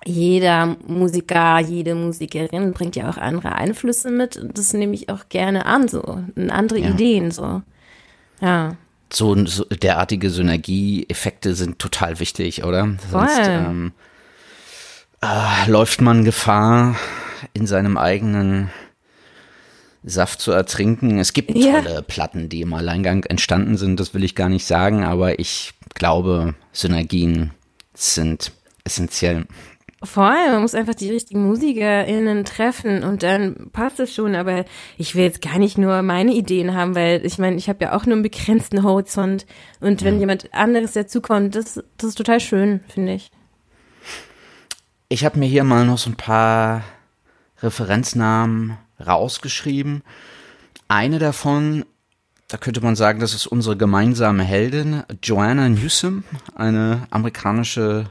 [0.04, 4.36] jeder Musiker, jede Musikerin bringt ja auch andere Einflüsse mit.
[4.36, 6.22] Und das nehme ich auch gerne an, so.
[6.48, 6.90] Andere Ja.
[6.90, 7.62] Ideen, so.
[8.40, 8.76] Ja.
[9.12, 12.88] so, so derartige Synergieeffekte sind total wichtig, oder?
[13.10, 13.44] Sonst Voll.
[13.48, 13.92] ähm,
[15.20, 16.96] äh, läuft man Gefahr,
[17.52, 18.70] in seinem eigenen
[20.02, 21.18] Saft zu ertrinken.
[21.18, 21.82] Es gibt Ja.
[21.82, 25.74] tolle Platten, die im Alleingang entstanden sind, das will ich gar nicht sagen, aber ich
[25.94, 27.50] glaube, Synergien
[27.92, 28.52] sind
[28.84, 29.46] essentiell.
[30.02, 34.64] Vor allem, man muss einfach die richtigen MusikerInnen treffen und dann passt es schon, aber
[34.96, 37.92] ich will jetzt gar nicht nur meine Ideen haben, weil ich meine, ich habe ja
[37.92, 39.44] auch nur einen begrenzten Horizont
[39.80, 43.30] und wenn jemand anderes dazukommt, das, das ist total schön, finde ich.
[45.10, 46.82] Ich habe mir hier mal noch so ein paar
[47.62, 50.02] Referenznamen rausgeschrieben.
[50.88, 51.84] Eine davon,
[52.48, 58.10] da könnte man sagen, das ist unsere gemeinsame Heldin, Joanna Newsom, eine amerikanische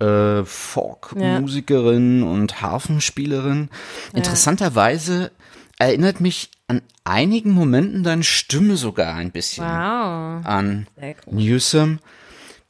[0.00, 3.68] äh, Folk-Musikerin und Harfenspielerin.
[4.12, 5.30] Interessanterweise
[5.78, 10.44] erinnert mich an einigen Momenten deine Stimme sogar ein bisschen Wow.
[10.44, 10.86] an.
[11.30, 11.98] Newsom.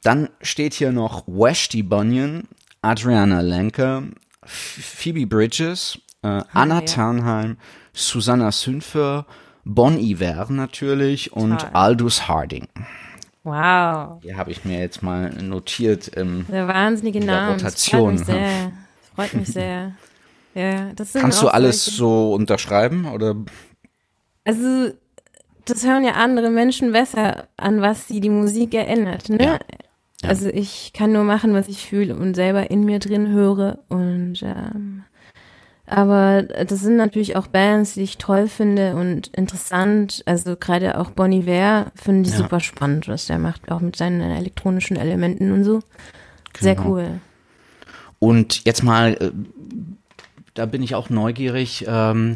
[0.03, 2.47] Dann steht hier noch Washti Bunyan,
[2.81, 4.03] Adriana Lenker,
[4.43, 6.81] Phoebe Bridges, äh, Anna ja.
[6.81, 7.57] Ternheim,
[7.93, 9.25] Susanna Sünfer,
[9.63, 11.69] Bon Iver natürlich und Toll.
[11.73, 12.67] Aldous Harding.
[13.45, 14.19] Wow.
[14.21, 16.11] Hier habe ich mir jetzt mal notiert.
[16.17, 17.53] Ähm, Der wahnsinnige Name.
[17.53, 18.71] Rotation, Das freut mich sehr.
[19.15, 19.91] Freut mich sehr.
[20.55, 23.05] Ja, das sind kannst du alles solche- so unterschreiben?
[23.05, 23.35] Oder
[24.45, 24.91] Also,
[25.65, 29.37] das hören ja andere Menschen besser, an was sie die Musik erinnert, ne?
[29.43, 29.53] Ja.
[30.23, 30.29] Ja.
[30.29, 34.41] Also ich kann nur machen, was ich fühle und selber in mir drin höre und
[34.41, 35.03] ähm,
[35.87, 40.23] aber das sind natürlich auch Bands, die ich toll finde und interessant.
[40.25, 42.41] Also gerade auch Bon Iver finde ich Ja.
[42.41, 45.81] super spannend, was der macht, auch mit seinen elektronischen Elementen und so.
[46.59, 46.89] Sehr Genau.
[46.89, 47.19] cool.
[48.19, 49.31] Und jetzt mal, äh,
[50.53, 52.35] da bin ich auch neugierig, ähm,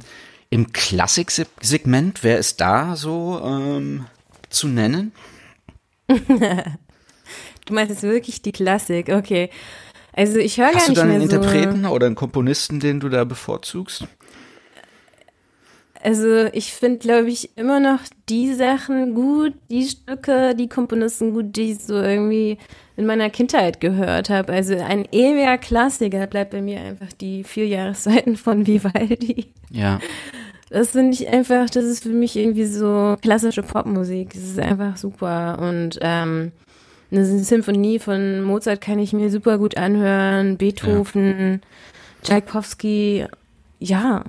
[0.52, 4.06] im Klassik-Segment, wer ist da so ähm,
[4.50, 5.12] zu nennen?
[7.66, 9.52] Du meinst jetzt wirklich die Klassik, okay.
[10.20, 11.36] Also ich höre gar Hast du nicht da einen mehr so.
[11.38, 14.04] Interpreten oder einen Komponisten, den du da bevorzugst?
[16.04, 21.56] Also ich finde, glaube ich, immer noch die Sachen gut, die Stücke, die Komponisten gut,
[21.56, 22.58] die ich so irgendwie
[22.98, 24.52] in meiner Kindheit gehört habe.
[24.52, 29.54] Also ein ewiger Klassiker bleibt bei mir einfach die vier Jahreszeiten von Vivaldi.
[29.72, 30.02] Ja.
[30.70, 34.34] Das finde ich einfach, das ist für mich irgendwie so klassische Popmusik.
[34.34, 35.60] Das ist einfach super.
[35.62, 36.52] Und ähm,
[37.12, 40.58] eine Symphonie von Mozart kann ich mir super gut anhören.
[40.58, 41.62] Beethoven,
[42.24, 43.26] Tchaikovsky,
[43.80, 44.24] ja,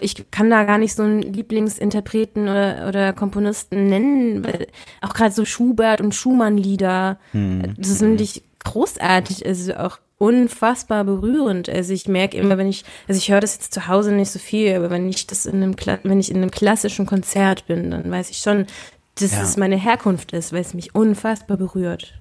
[0.00, 4.66] ich kann da gar nicht so einen Lieblingsinterpreten oder, oder Komponisten nennen, weil
[5.00, 7.74] auch gerade so Schubert und Schumann-Lieder, hm.
[7.78, 11.68] das finde ich großartig, also auch unfassbar berührend.
[11.68, 14.38] Also ich merke immer, wenn ich, also ich höre das jetzt zu Hause nicht so
[14.38, 18.10] viel, aber wenn ich das in einem, wenn ich in einem klassischen Konzert bin, dann
[18.10, 18.66] weiß ich schon,
[19.16, 19.42] dass ja.
[19.42, 22.14] es meine Herkunft ist, weil es mich unfassbar berührt.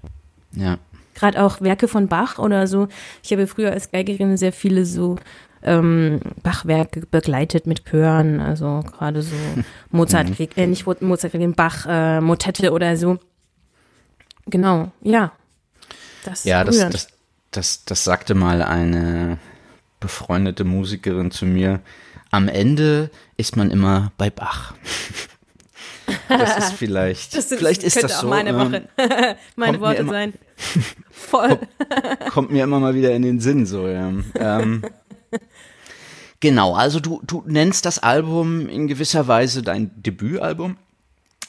[0.52, 0.78] Ja.
[1.16, 2.88] Gerade auch Werke von Bach oder so.
[3.24, 5.18] Ich habe früher als Geigerin sehr viele so
[5.64, 9.36] ähm, Bachwerke begleitet mit Chören, also gerade so
[9.92, 10.48] Mozart, mhm.
[10.56, 13.20] äh, nicht Mozart, Bach, äh, Motette oder so.
[14.48, 15.32] Genau, ja.
[16.26, 17.08] Das ja, das, das,
[17.52, 19.38] das, das sagte mal eine
[20.00, 21.80] befreundete Musikerin zu mir.
[22.32, 24.74] Am Ende ist man immer bei Bach.
[26.30, 28.28] Das ist vielleicht, das ist, vielleicht ist das so.
[28.28, 28.88] meine ähm, Woche,
[29.56, 30.34] meine Worte immer, sein.
[31.10, 31.50] Voll.
[31.50, 33.88] Kommt, kommt, mir immer mal wieder in den Sinn so.
[33.88, 34.12] Ja.
[34.36, 34.84] Ähm,
[36.40, 40.78] genau, also du, du nennst das Album in gewisser Weise dein Debütalbum.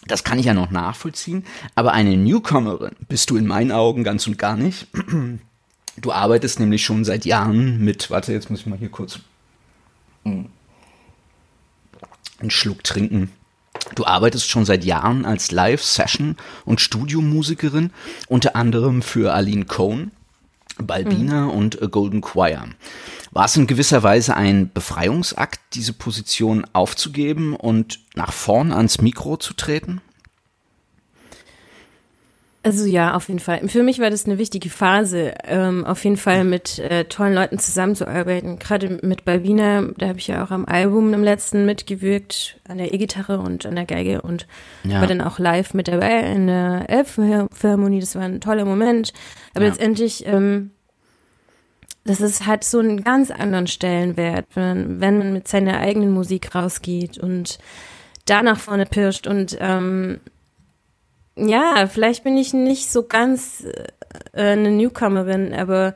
[0.07, 4.27] Das kann ich ja noch nachvollziehen, aber eine Newcomerin bist du in meinen Augen ganz
[4.27, 4.87] und gar nicht.
[5.96, 9.20] Du arbeitest nämlich schon seit Jahren mit, warte, jetzt muss ich mal hier kurz
[10.24, 10.50] einen
[12.48, 13.31] Schluck trinken.
[13.94, 17.90] Du arbeitest schon seit Jahren als Live-Session- und Studiomusikerin,
[18.29, 20.11] unter anderem für Aline Cohn,
[20.79, 21.51] Balbina mhm.
[21.51, 22.64] und A Golden Choir.
[23.31, 29.37] War es in gewisser Weise ein Befreiungsakt, diese Position aufzugeben und nach vorn ans Mikro
[29.37, 30.01] zu treten?
[32.64, 33.68] Also ja, auf jeden Fall.
[33.68, 37.59] Für mich war das eine wichtige Phase, ähm, auf jeden Fall mit äh, tollen Leuten
[37.59, 38.59] zusammenzuarbeiten.
[38.59, 42.94] Gerade mit Balbina, da habe ich ja auch am Album im letzten mitgewirkt, an der
[42.94, 44.46] E-Gitarre und an der Geige und
[44.83, 44.98] ja.
[45.00, 48.00] war dann auch live mit dabei in der Elbphilharmonie.
[48.00, 49.12] Das war ein toller Moment.
[49.53, 49.70] Aber ja.
[49.70, 50.70] letztendlich, ähm,
[52.05, 56.55] das ist halt so einen ganz anderen Stellenwert, wenn, wenn man mit seiner eigenen Musik
[56.55, 57.59] rausgeht und
[58.24, 60.20] da nach vorne pirscht und ähm,
[61.37, 63.64] ja, vielleicht bin ich nicht so ganz
[64.33, 65.94] äh, eine Newcomerin, aber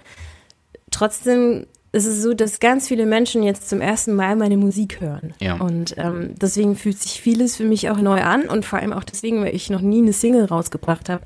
[0.91, 5.33] trotzdem ist es so, dass ganz viele Menschen jetzt zum ersten Mal meine Musik hören.
[5.41, 5.55] Ja.
[5.55, 9.05] Und ähm, deswegen fühlt sich vieles für mich auch neu an und vor allem auch
[9.05, 11.23] deswegen, weil ich noch nie eine Single rausgebracht habe.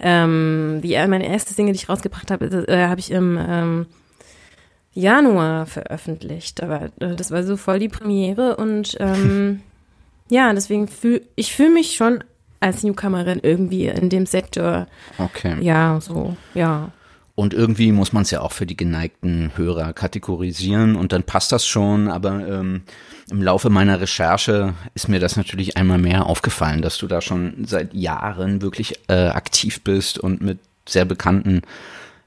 [0.00, 3.86] Ähm, die, meine erste Single, die ich rausgebracht habe, äh, habe ich im ähm,
[4.92, 6.62] Januar veröffentlicht.
[6.62, 9.60] Aber äh, das war so voll die Premiere und ähm,
[10.30, 12.24] ja, deswegen fühle ich fühle mich schon
[12.60, 14.86] als Newcomerin irgendwie in dem Sektor.
[15.18, 15.56] Okay.
[15.60, 16.90] Ja, so, ja.
[17.36, 21.52] Und irgendwie muss man es ja auch für die geneigten Hörer kategorisieren und dann passt
[21.52, 22.08] das schon.
[22.08, 22.82] Aber ähm,
[23.30, 27.66] im Laufe meiner Recherche ist mir das natürlich einmal mehr aufgefallen, dass du da schon
[27.66, 31.60] seit Jahren wirklich äh, aktiv bist und mit sehr bekannten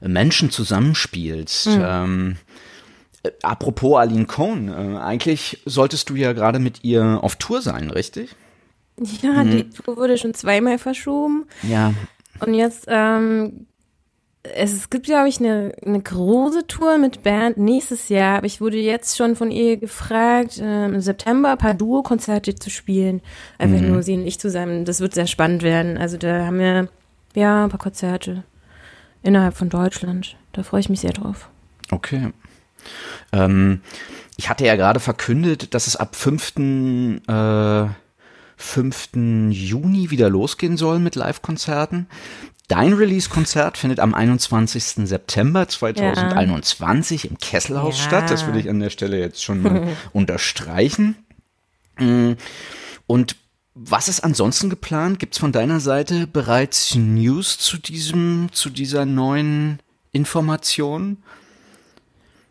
[0.00, 1.66] Menschen zusammenspielst.
[1.66, 1.82] Mhm.
[1.84, 2.36] Ähm,
[3.24, 7.90] äh, apropos Aline Cohn, äh, eigentlich solltest du ja gerade mit ihr auf Tour sein,
[7.90, 8.36] richtig?
[9.22, 9.50] Ja, mhm.
[9.50, 11.46] die Tour wurde schon zweimal verschoben.
[11.62, 11.94] Ja.
[12.40, 13.66] Und jetzt, ähm,
[14.42, 18.60] es, es gibt, glaube ich, eine, eine große Tour mit Band nächstes Jahr, aber ich
[18.60, 23.20] wurde jetzt schon von ihr gefragt, äh, im September ein paar Duo-Konzerte zu spielen.
[23.58, 23.92] Einfach mhm.
[23.92, 24.84] nur sie und ich zusammen.
[24.84, 25.98] Das wird sehr spannend werden.
[25.98, 26.88] Also da haben wir,
[27.34, 28.44] ja, ein paar Konzerte
[29.22, 30.36] innerhalb von Deutschland.
[30.52, 31.48] Da freue ich mich sehr drauf.
[31.90, 32.32] Okay.
[33.32, 33.82] Ähm,
[34.36, 36.54] ich hatte ja gerade verkündet, dass es ab 5.
[37.28, 37.88] Äh
[38.60, 39.10] 5.
[39.50, 42.06] Juni wieder losgehen soll mit Live-Konzerten.
[42.68, 45.08] Dein Release-Konzert findet am 21.
[45.08, 47.30] September 2021 ja.
[47.30, 48.04] im Kesselhaus ja.
[48.04, 48.30] statt.
[48.30, 51.16] Das will ich an der Stelle jetzt schon mal unterstreichen.
[51.98, 52.32] Mm.
[53.08, 53.34] Und
[53.74, 55.18] was ist ansonsten geplant?
[55.18, 59.80] Gibt es von deiner Seite bereits News zu diesem, zu dieser neuen
[60.12, 61.16] Information?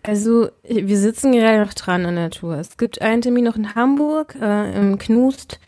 [0.04, 2.56] Also, wir sitzen gerade noch dran an der Tour.
[2.56, 5.60] Es gibt einen Termin noch in Hamburg, äh, im Knust.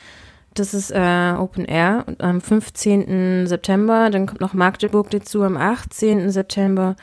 [0.53, 3.47] Das ist äh, Open Air am 15.
[3.47, 4.09] September.
[4.09, 6.29] Dann kommt noch Magdeburg dazu am 18.
[6.29, 6.95] September.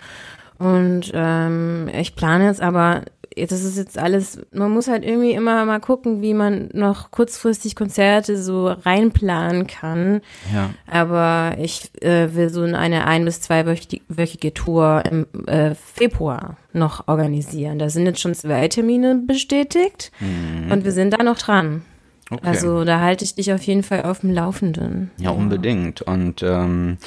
[0.58, 3.02] Und ähm, ich plane jetzt aber,
[3.36, 7.76] das ist jetzt alles, man muss halt irgendwie immer mal gucken, wie man noch kurzfristig
[7.76, 10.20] Konzerte so reinplanen kann.
[10.52, 10.70] Ja.
[10.86, 17.78] Aber ich äh, will so eine ein- bis zweiwöchige Tour im äh, Februar noch organisieren.
[17.78, 20.72] Da sind jetzt schon zwei Termine bestätigt mhm.
[20.72, 21.82] und wir sind da noch dran.
[22.30, 22.46] Okay.
[22.46, 25.10] Also da halte ich dich auf jeden Fall auf dem Laufenden.
[25.16, 26.02] Ja, unbedingt.
[26.02, 26.98] Und ähm,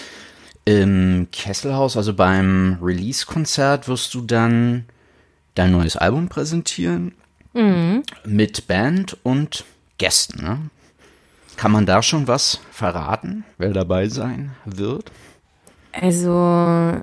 [0.65, 4.85] im Kesselhaus, also beim Release-Konzert, wirst du dann
[5.55, 7.13] dein neues Album präsentieren
[7.53, 8.03] mhm.
[8.25, 9.65] mit Band und
[9.97, 10.43] Gästen.
[10.43, 10.57] Ne?
[11.57, 15.11] Kann man da schon was verraten, wer dabei sein wird?
[15.91, 17.01] Also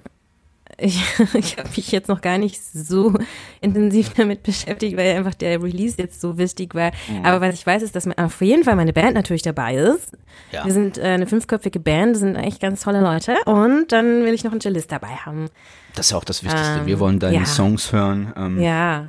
[0.78, 1.02] ich,
[1.34, 3.14] ich habe mich jetzt noch gar nicht so
[3.60, 6.92] intensiv damit beschäftigt, weil einfach der Release jetzt so wichtig war.
[7.08, 7.24] Mhm.
[7.24, 10.12] Aber was ich weiß, ist, dass auf jeden Fall meine Band natürlich dabei ist.
[10.52, 10.64] Ja.
[10.64, 13.36] Wir sind äh, eine fünfköpfige Band, sind echt ganz tolle Leute.
[13.44, 15.48] Und dann will ich noch einen Cellist dabei haben.
[15.94, 16.80] Das ist auch das Wichtigste.
[16.80, 17.44] Ähm, Wir wollen deine ja.
[17.44, 18.32] Songs hören.
[18.36, 19.08] Ähm, ja.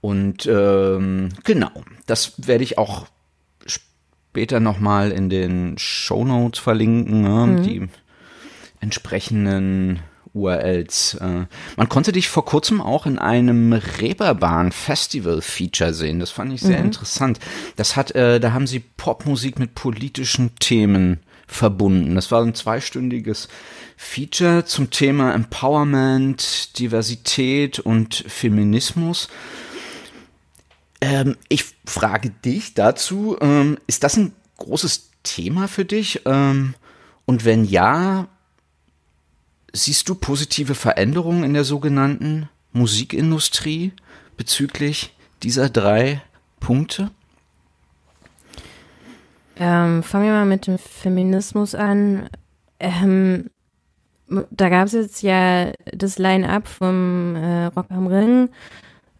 [0.00, 1.70] Und ähm, genau,
[2.06, 3.06] das werde ich auch
[3.66, 7.22] später nochmal in den Show Notes verlinken.
[7.22, 7.46] Ne?
[7.46, 7.62] Mhm.
[7.62, 7.88] Die
[8.80, 10.00] entsprechenden
[10.36, 11.14] URLs.
[11.14, 16.20] Äh, man konnte dich vor kurzem auch in einem Reeperbahn Festival Feature sehen.
[16.20, 16.86] Das fand ich sehr mhm.
[16.86, 17.40] interessant.
[17.76, 22.14] Das hat, äh, da haben sie Popmusik mit politischen Themen verbunden.
[22.14, 23.48] Das war ein zweistündiges
[23.96, 29.28] Feature zum Thema Empowerment, Diversität und Feminismus.
[31.00, 36.22] Ähm, ich frage dich dazu, ähm, ist das ein großes Thema für dich?
[36.24, 36.74] Ähm,
[37.26, 38.28] und wenn ja,
[39.76, 43.92] Siehst du positive Veränderungen in der sogenannten Musikindustrie
[44.38, 46.22] bezüglich dieser drei
[46.60, 47.10] Punkte?
[49.58, 52.30] Ähm, fangen wir mal mit dem Feminismus an.
[52.80, 53.50] Ähm,
[54.50, 58.48] da gab es jetzt ja das Line-up vom äh, Rock am Ring,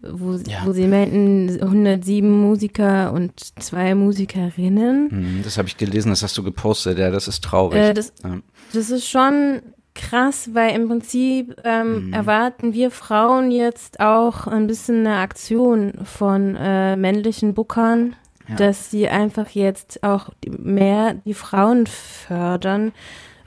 [0.00, 0.64] wo, ja.
[0.64, 3.32] wo sie meinten 107 Musiker und
[3.62, 5.10] zwei Musikerinnen.
[5.10, 7.78] Hm, das habe ich gelesen, das hast du gepostet, ja, das ist traurig.
[7.78, 8.38] Äh, das, ja.
[8.72, 9.60] das ist schon
[9.96, 12.12] krass, weil im Prinzip ähm, mhm.
[12.12, 18.14] erwarten wir Frauen jetzt auch ein bisschen eine Aktion von äh, männlichen Bookern,
[18.48, 18.54] ja.
[18.56, 22.92] dass sie einfach jetzt auch mehr die Frauen fördern.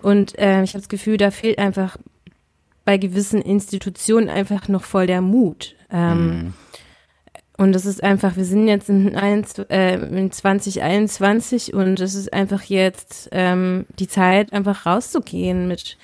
[0.02, 1.97] Und äh, ich habe das Gefühl, da fehlt einfach
[2.86, 5.76] bei gewissen Institutionen einfach noch voll der Mut.
[5.91, 6.54] Ähm, mhm.
[7.60, 12.32] Und das ist einfach, wir sind jetzt in, ein, äh, in 2021 und es ist
[12.32, 15.97] einfach jetzt ähm, die Zeit, einfach rauszugehen mit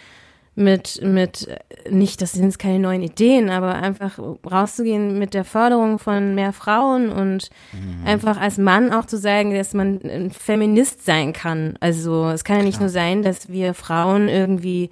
[0.55, 1.49] mit, mit,
[1.89, 4.17] nicht, das sind jetzt keine neuen Ideen, aber einfach
[4.49, 8.07] rauszugehen mit der Förderung von mehr Frauen und mhm.
[8.07, 11.75] einfach als Mann auch zu sagen, dass man ein Feminist sein kann.
[11.81, 12.87] Also es kann ja nicht Klar.
[12.87, 14.89] nur sein, dass wir Frauen irgendwie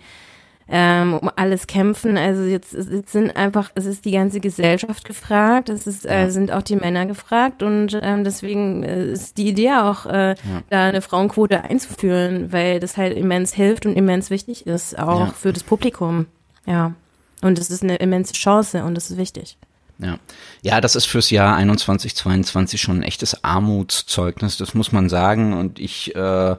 [0.75, 2.17] ähm, um alles kämpfen.
[2.17, 6.51] Also jetzt, jetzt sind einfach, es ist die ganze Gesellschaft gefragt, es ist, äh, sind
[6.51, 10.35] auch die Männer gefragt und ähm, deswegen äh, ist die Idee auch, äh, ja.
[10.71, 15.33] da eine Frauenquote einzuführen, weil das halt immens hilft und immens wichtig ist, auch ja.
[15.39, 16.25] für das Publikum.
[16.65, 16.95] Ja.
[17.43, 19.57] Und es ist eine immense Chance und das ist wichtig.
[19.99, 20.17] Ja.
[20.63, 25.53] ja, das ist fürs Jahr 21, 22 schon ein echtes Armutszeugnis, das muss man sagen.
[25.53, 26.55] Und ich äh,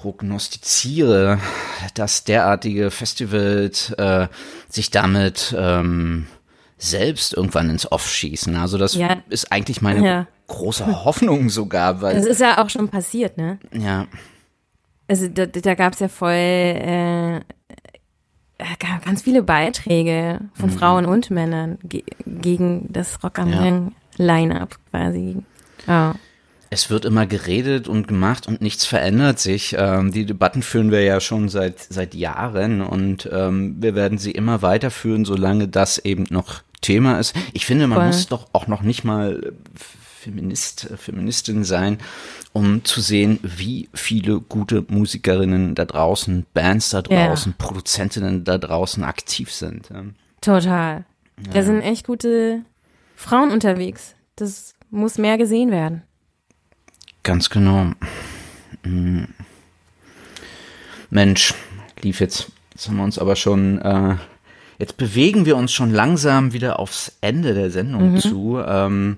[0.00, 1.40] prognostiziere,
[1.94, 4.28] dass derartige Festivals äh,
[4.68, 6.26] sich damit ähm,
[6.76, 8.54] selbst irgendwann ins Off schießen.
[8.54, 9.16] Also das ja.
[9.28, 10.26] ist eigentlich meine ja.
[10.46, 12.00] große Hoffnung sogar.
[12.00, 13.58] Weil, das ist ja auch schon passiert, ne?
[13.72, 14.06] Ja.
[15.08, 17.40] Also da, da gab es ja voll äh,
[19.04, 20.78] ganz viele Beiträge von mhm.
[20.78, 25.38] Frauen und Männern ge gegen das Rock am Ring Line-Up quasi.
[25.88, 26.14] Ja
[26.70, 29.74] es wird immer geredet und gemacht und nichts verändert sich.
[29.78, 34.32] Ähm, die Debatten führen wir ja schon seit, seit Jahren und ähm, wir werden sie
[34.32, 37.34] immer weiterführen, solange das eben noch Thema ist.
[37.52, 38.06] Ich finde, man Voll.
[38.06, 41.98] muss doch auch noch nicht mal Feminist, Feministin sein,
[42.52, 47.66] um zu sehen, wie viele gute Musikerinnen da draußen, Bands da draußen, ja.
[47.66, 49.88] Produzentinnen da draußen aktiv sind.
[50.40, 51.04] Total.
[51.46, 51.52] Ja.
[51.52, 52.62] Da sind echt gute
[53.16, 54.14] Frauen unterwegs.
[54.36, 56.02] Das muss mehr gesehen werden.
[57.22, 57.92] Ganz genau.
[58.82, 59.28] Hm.
[61.10, 61.54] Mensch,
[62.02, 62.50] lief jetzt.
[62.74, 64.16] Jetzt haben wir uns aber schon, äh,
[64.78, 68.18] jetzt bewegen wir uns schon langsam wieder aufs Ende der Sendung mhm.
[68.18, 68.62] zu.
[68.64, 69.16] Ähm,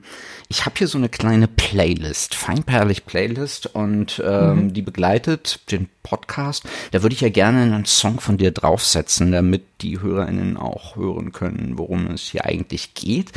[0.48, 4.72] ich habe hier so eine kleine Playlist, feinperlig Playlist und ähm, mhm.
[4.72, 6.64] die begleitet den Podcast.
[6.90, 11.32] Da würde ich ja gerne einen Song von dir draufsetzen, damit die HörerInnen auch hören
[11.32, 13.30] können, worum es hier eigentlich geht.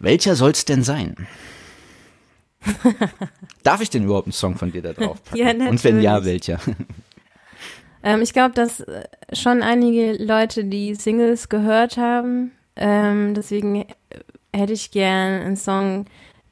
[0.00, 1.28] Welcher soll es denn sein?
[3.62, 5.38] Darf ich denn überhaupt einen Song von dir da drauf packen?
[5.38, 5.70] Ja, natürlich.
[5.70, 6.58] Und wenn ja, welcher?
[8.04, 12.50] Ähm, ich glaube, dass äh, schon einige Leute die Singles gehört haben.
[12.74, 13.84] Ähm, deswegen
[14.52, 16.06] hätte ich gern einen Song,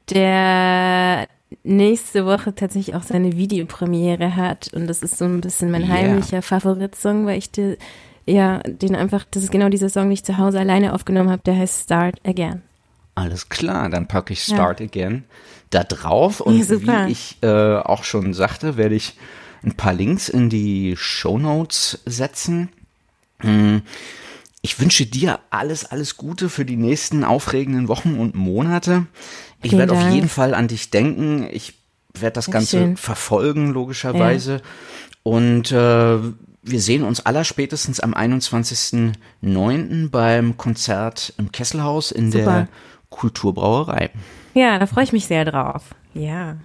[0.09, 1.27] der
[1.63, 4.71] nächste Woche tatsächlich auch seine Videopremiere hat.
[4.73, 5.91] Und das ist so ein bisschen mein yeah.
[5.93, 7.77] heimlicher Favoritsong, weil ich dir,
[8.25, 11.43] ja, den einfach, das ist genau dieser Song, den ich zu Hause alleine aufgenommen habe,
[11.43, 12.61] der heißt Start Again.
[13.15, 14.85] Alles klar, dann packe ich Start ja.
[14.85, 15.25] Again
[15.71, 16.39] da drauf.
[16.39, 19.15] Und ja, wie ich äh, auch schon sagte, werde ich
[19.63, 22.69] ein paar Links in die Show Notes setzen.
[23.39, 23.81] Hm.
[24.61, 29.07] Ich wünsche dir alles, alles Gute für die nächsten aufregenden Wochen und Monate.
[29.63, 31.47] Ich werde auf jeden Fall an dich denken.
[31.51, 31.73] Ich
[32.13, 32.97] werde das Ganze schön.
[32.97, 34.53] verfolgen, logischerweise.
[34.53, 34.61] Ja.
[35.23, 36.17] Und äh,
[36.63, 40.09] wir sehen uns aller spätestens am 21.09.
[40.09, 42.45] beim Konzert im Kesselhaus in Super.
[42.45, 42.67] der
[43.09, 44.11] Kulturbrauerei.
[44.53, 45.95] Ja, da freue ich mich sehr drauf.
[46.13, 46.57] Ja.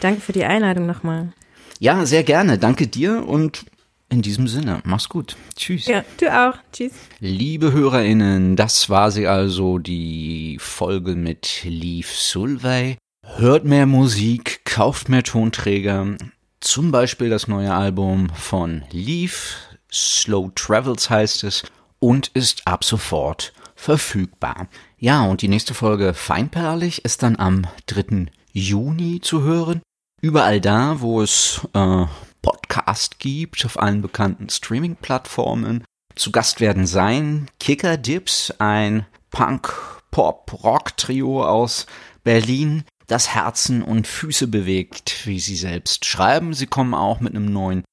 [0.00, 1.32] Danke für die Einladung nochmal.
[1.78, 2.58] Ja, sehr gerne.
[2.58, 3.64] Danke dir und
[4.08, 5.36] in diesem Sinne, mach's gut.
[5.56, 5.86] Tschüss.
[5.86, 6.54] Ja, du auch.
[6.72, 6.92] Tschüss.
[7.18, 12.98] Liebe HörerInnen, das war sie also, die Folge mit Leaf Sulvey.
[13.36, 16.16] Hört mehr Musik, kauft mehr Tonträger.
[16.60, 19.56] Zum Beispiel das neue Album von Leaf,
[19.92, 21.64] Slow Travels heißt es,
[21.98, 24.68] und ist ab sofort verfügbar.
[24.98, 28.28] Ja, und die nächste Folge Feinperlig ist dann am 3.
[28.52, 29.82] Juni zu hören.
[30.22, 32.06] Überall da, wo es äh,
[32.40, 35.84] Podcast gibt, auf allen bekannten Streaming-Plattformen.
[36.14, 41.84] Zu Gast werden sein Kicker Dips, ein Punk-Pop-Rock-Trio aus
[42.24, 46.54] Berlin, das Herzen und Füße bewegt, wie sie selbst schreiben.
[46.54, 47.84] Sie kommen auch mit einem neuen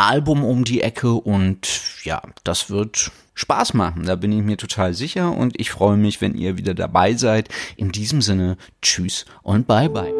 [0.00, 4.94] Album um die Ecke und ja, das wird Spaß machen, da bin ich mir total
[4.94, 7.48] sicher und ich freue mich, wenn ihr wieder dabei seid.
[7.76, 10.12] In diesem Sinne, tschüss und bye bye.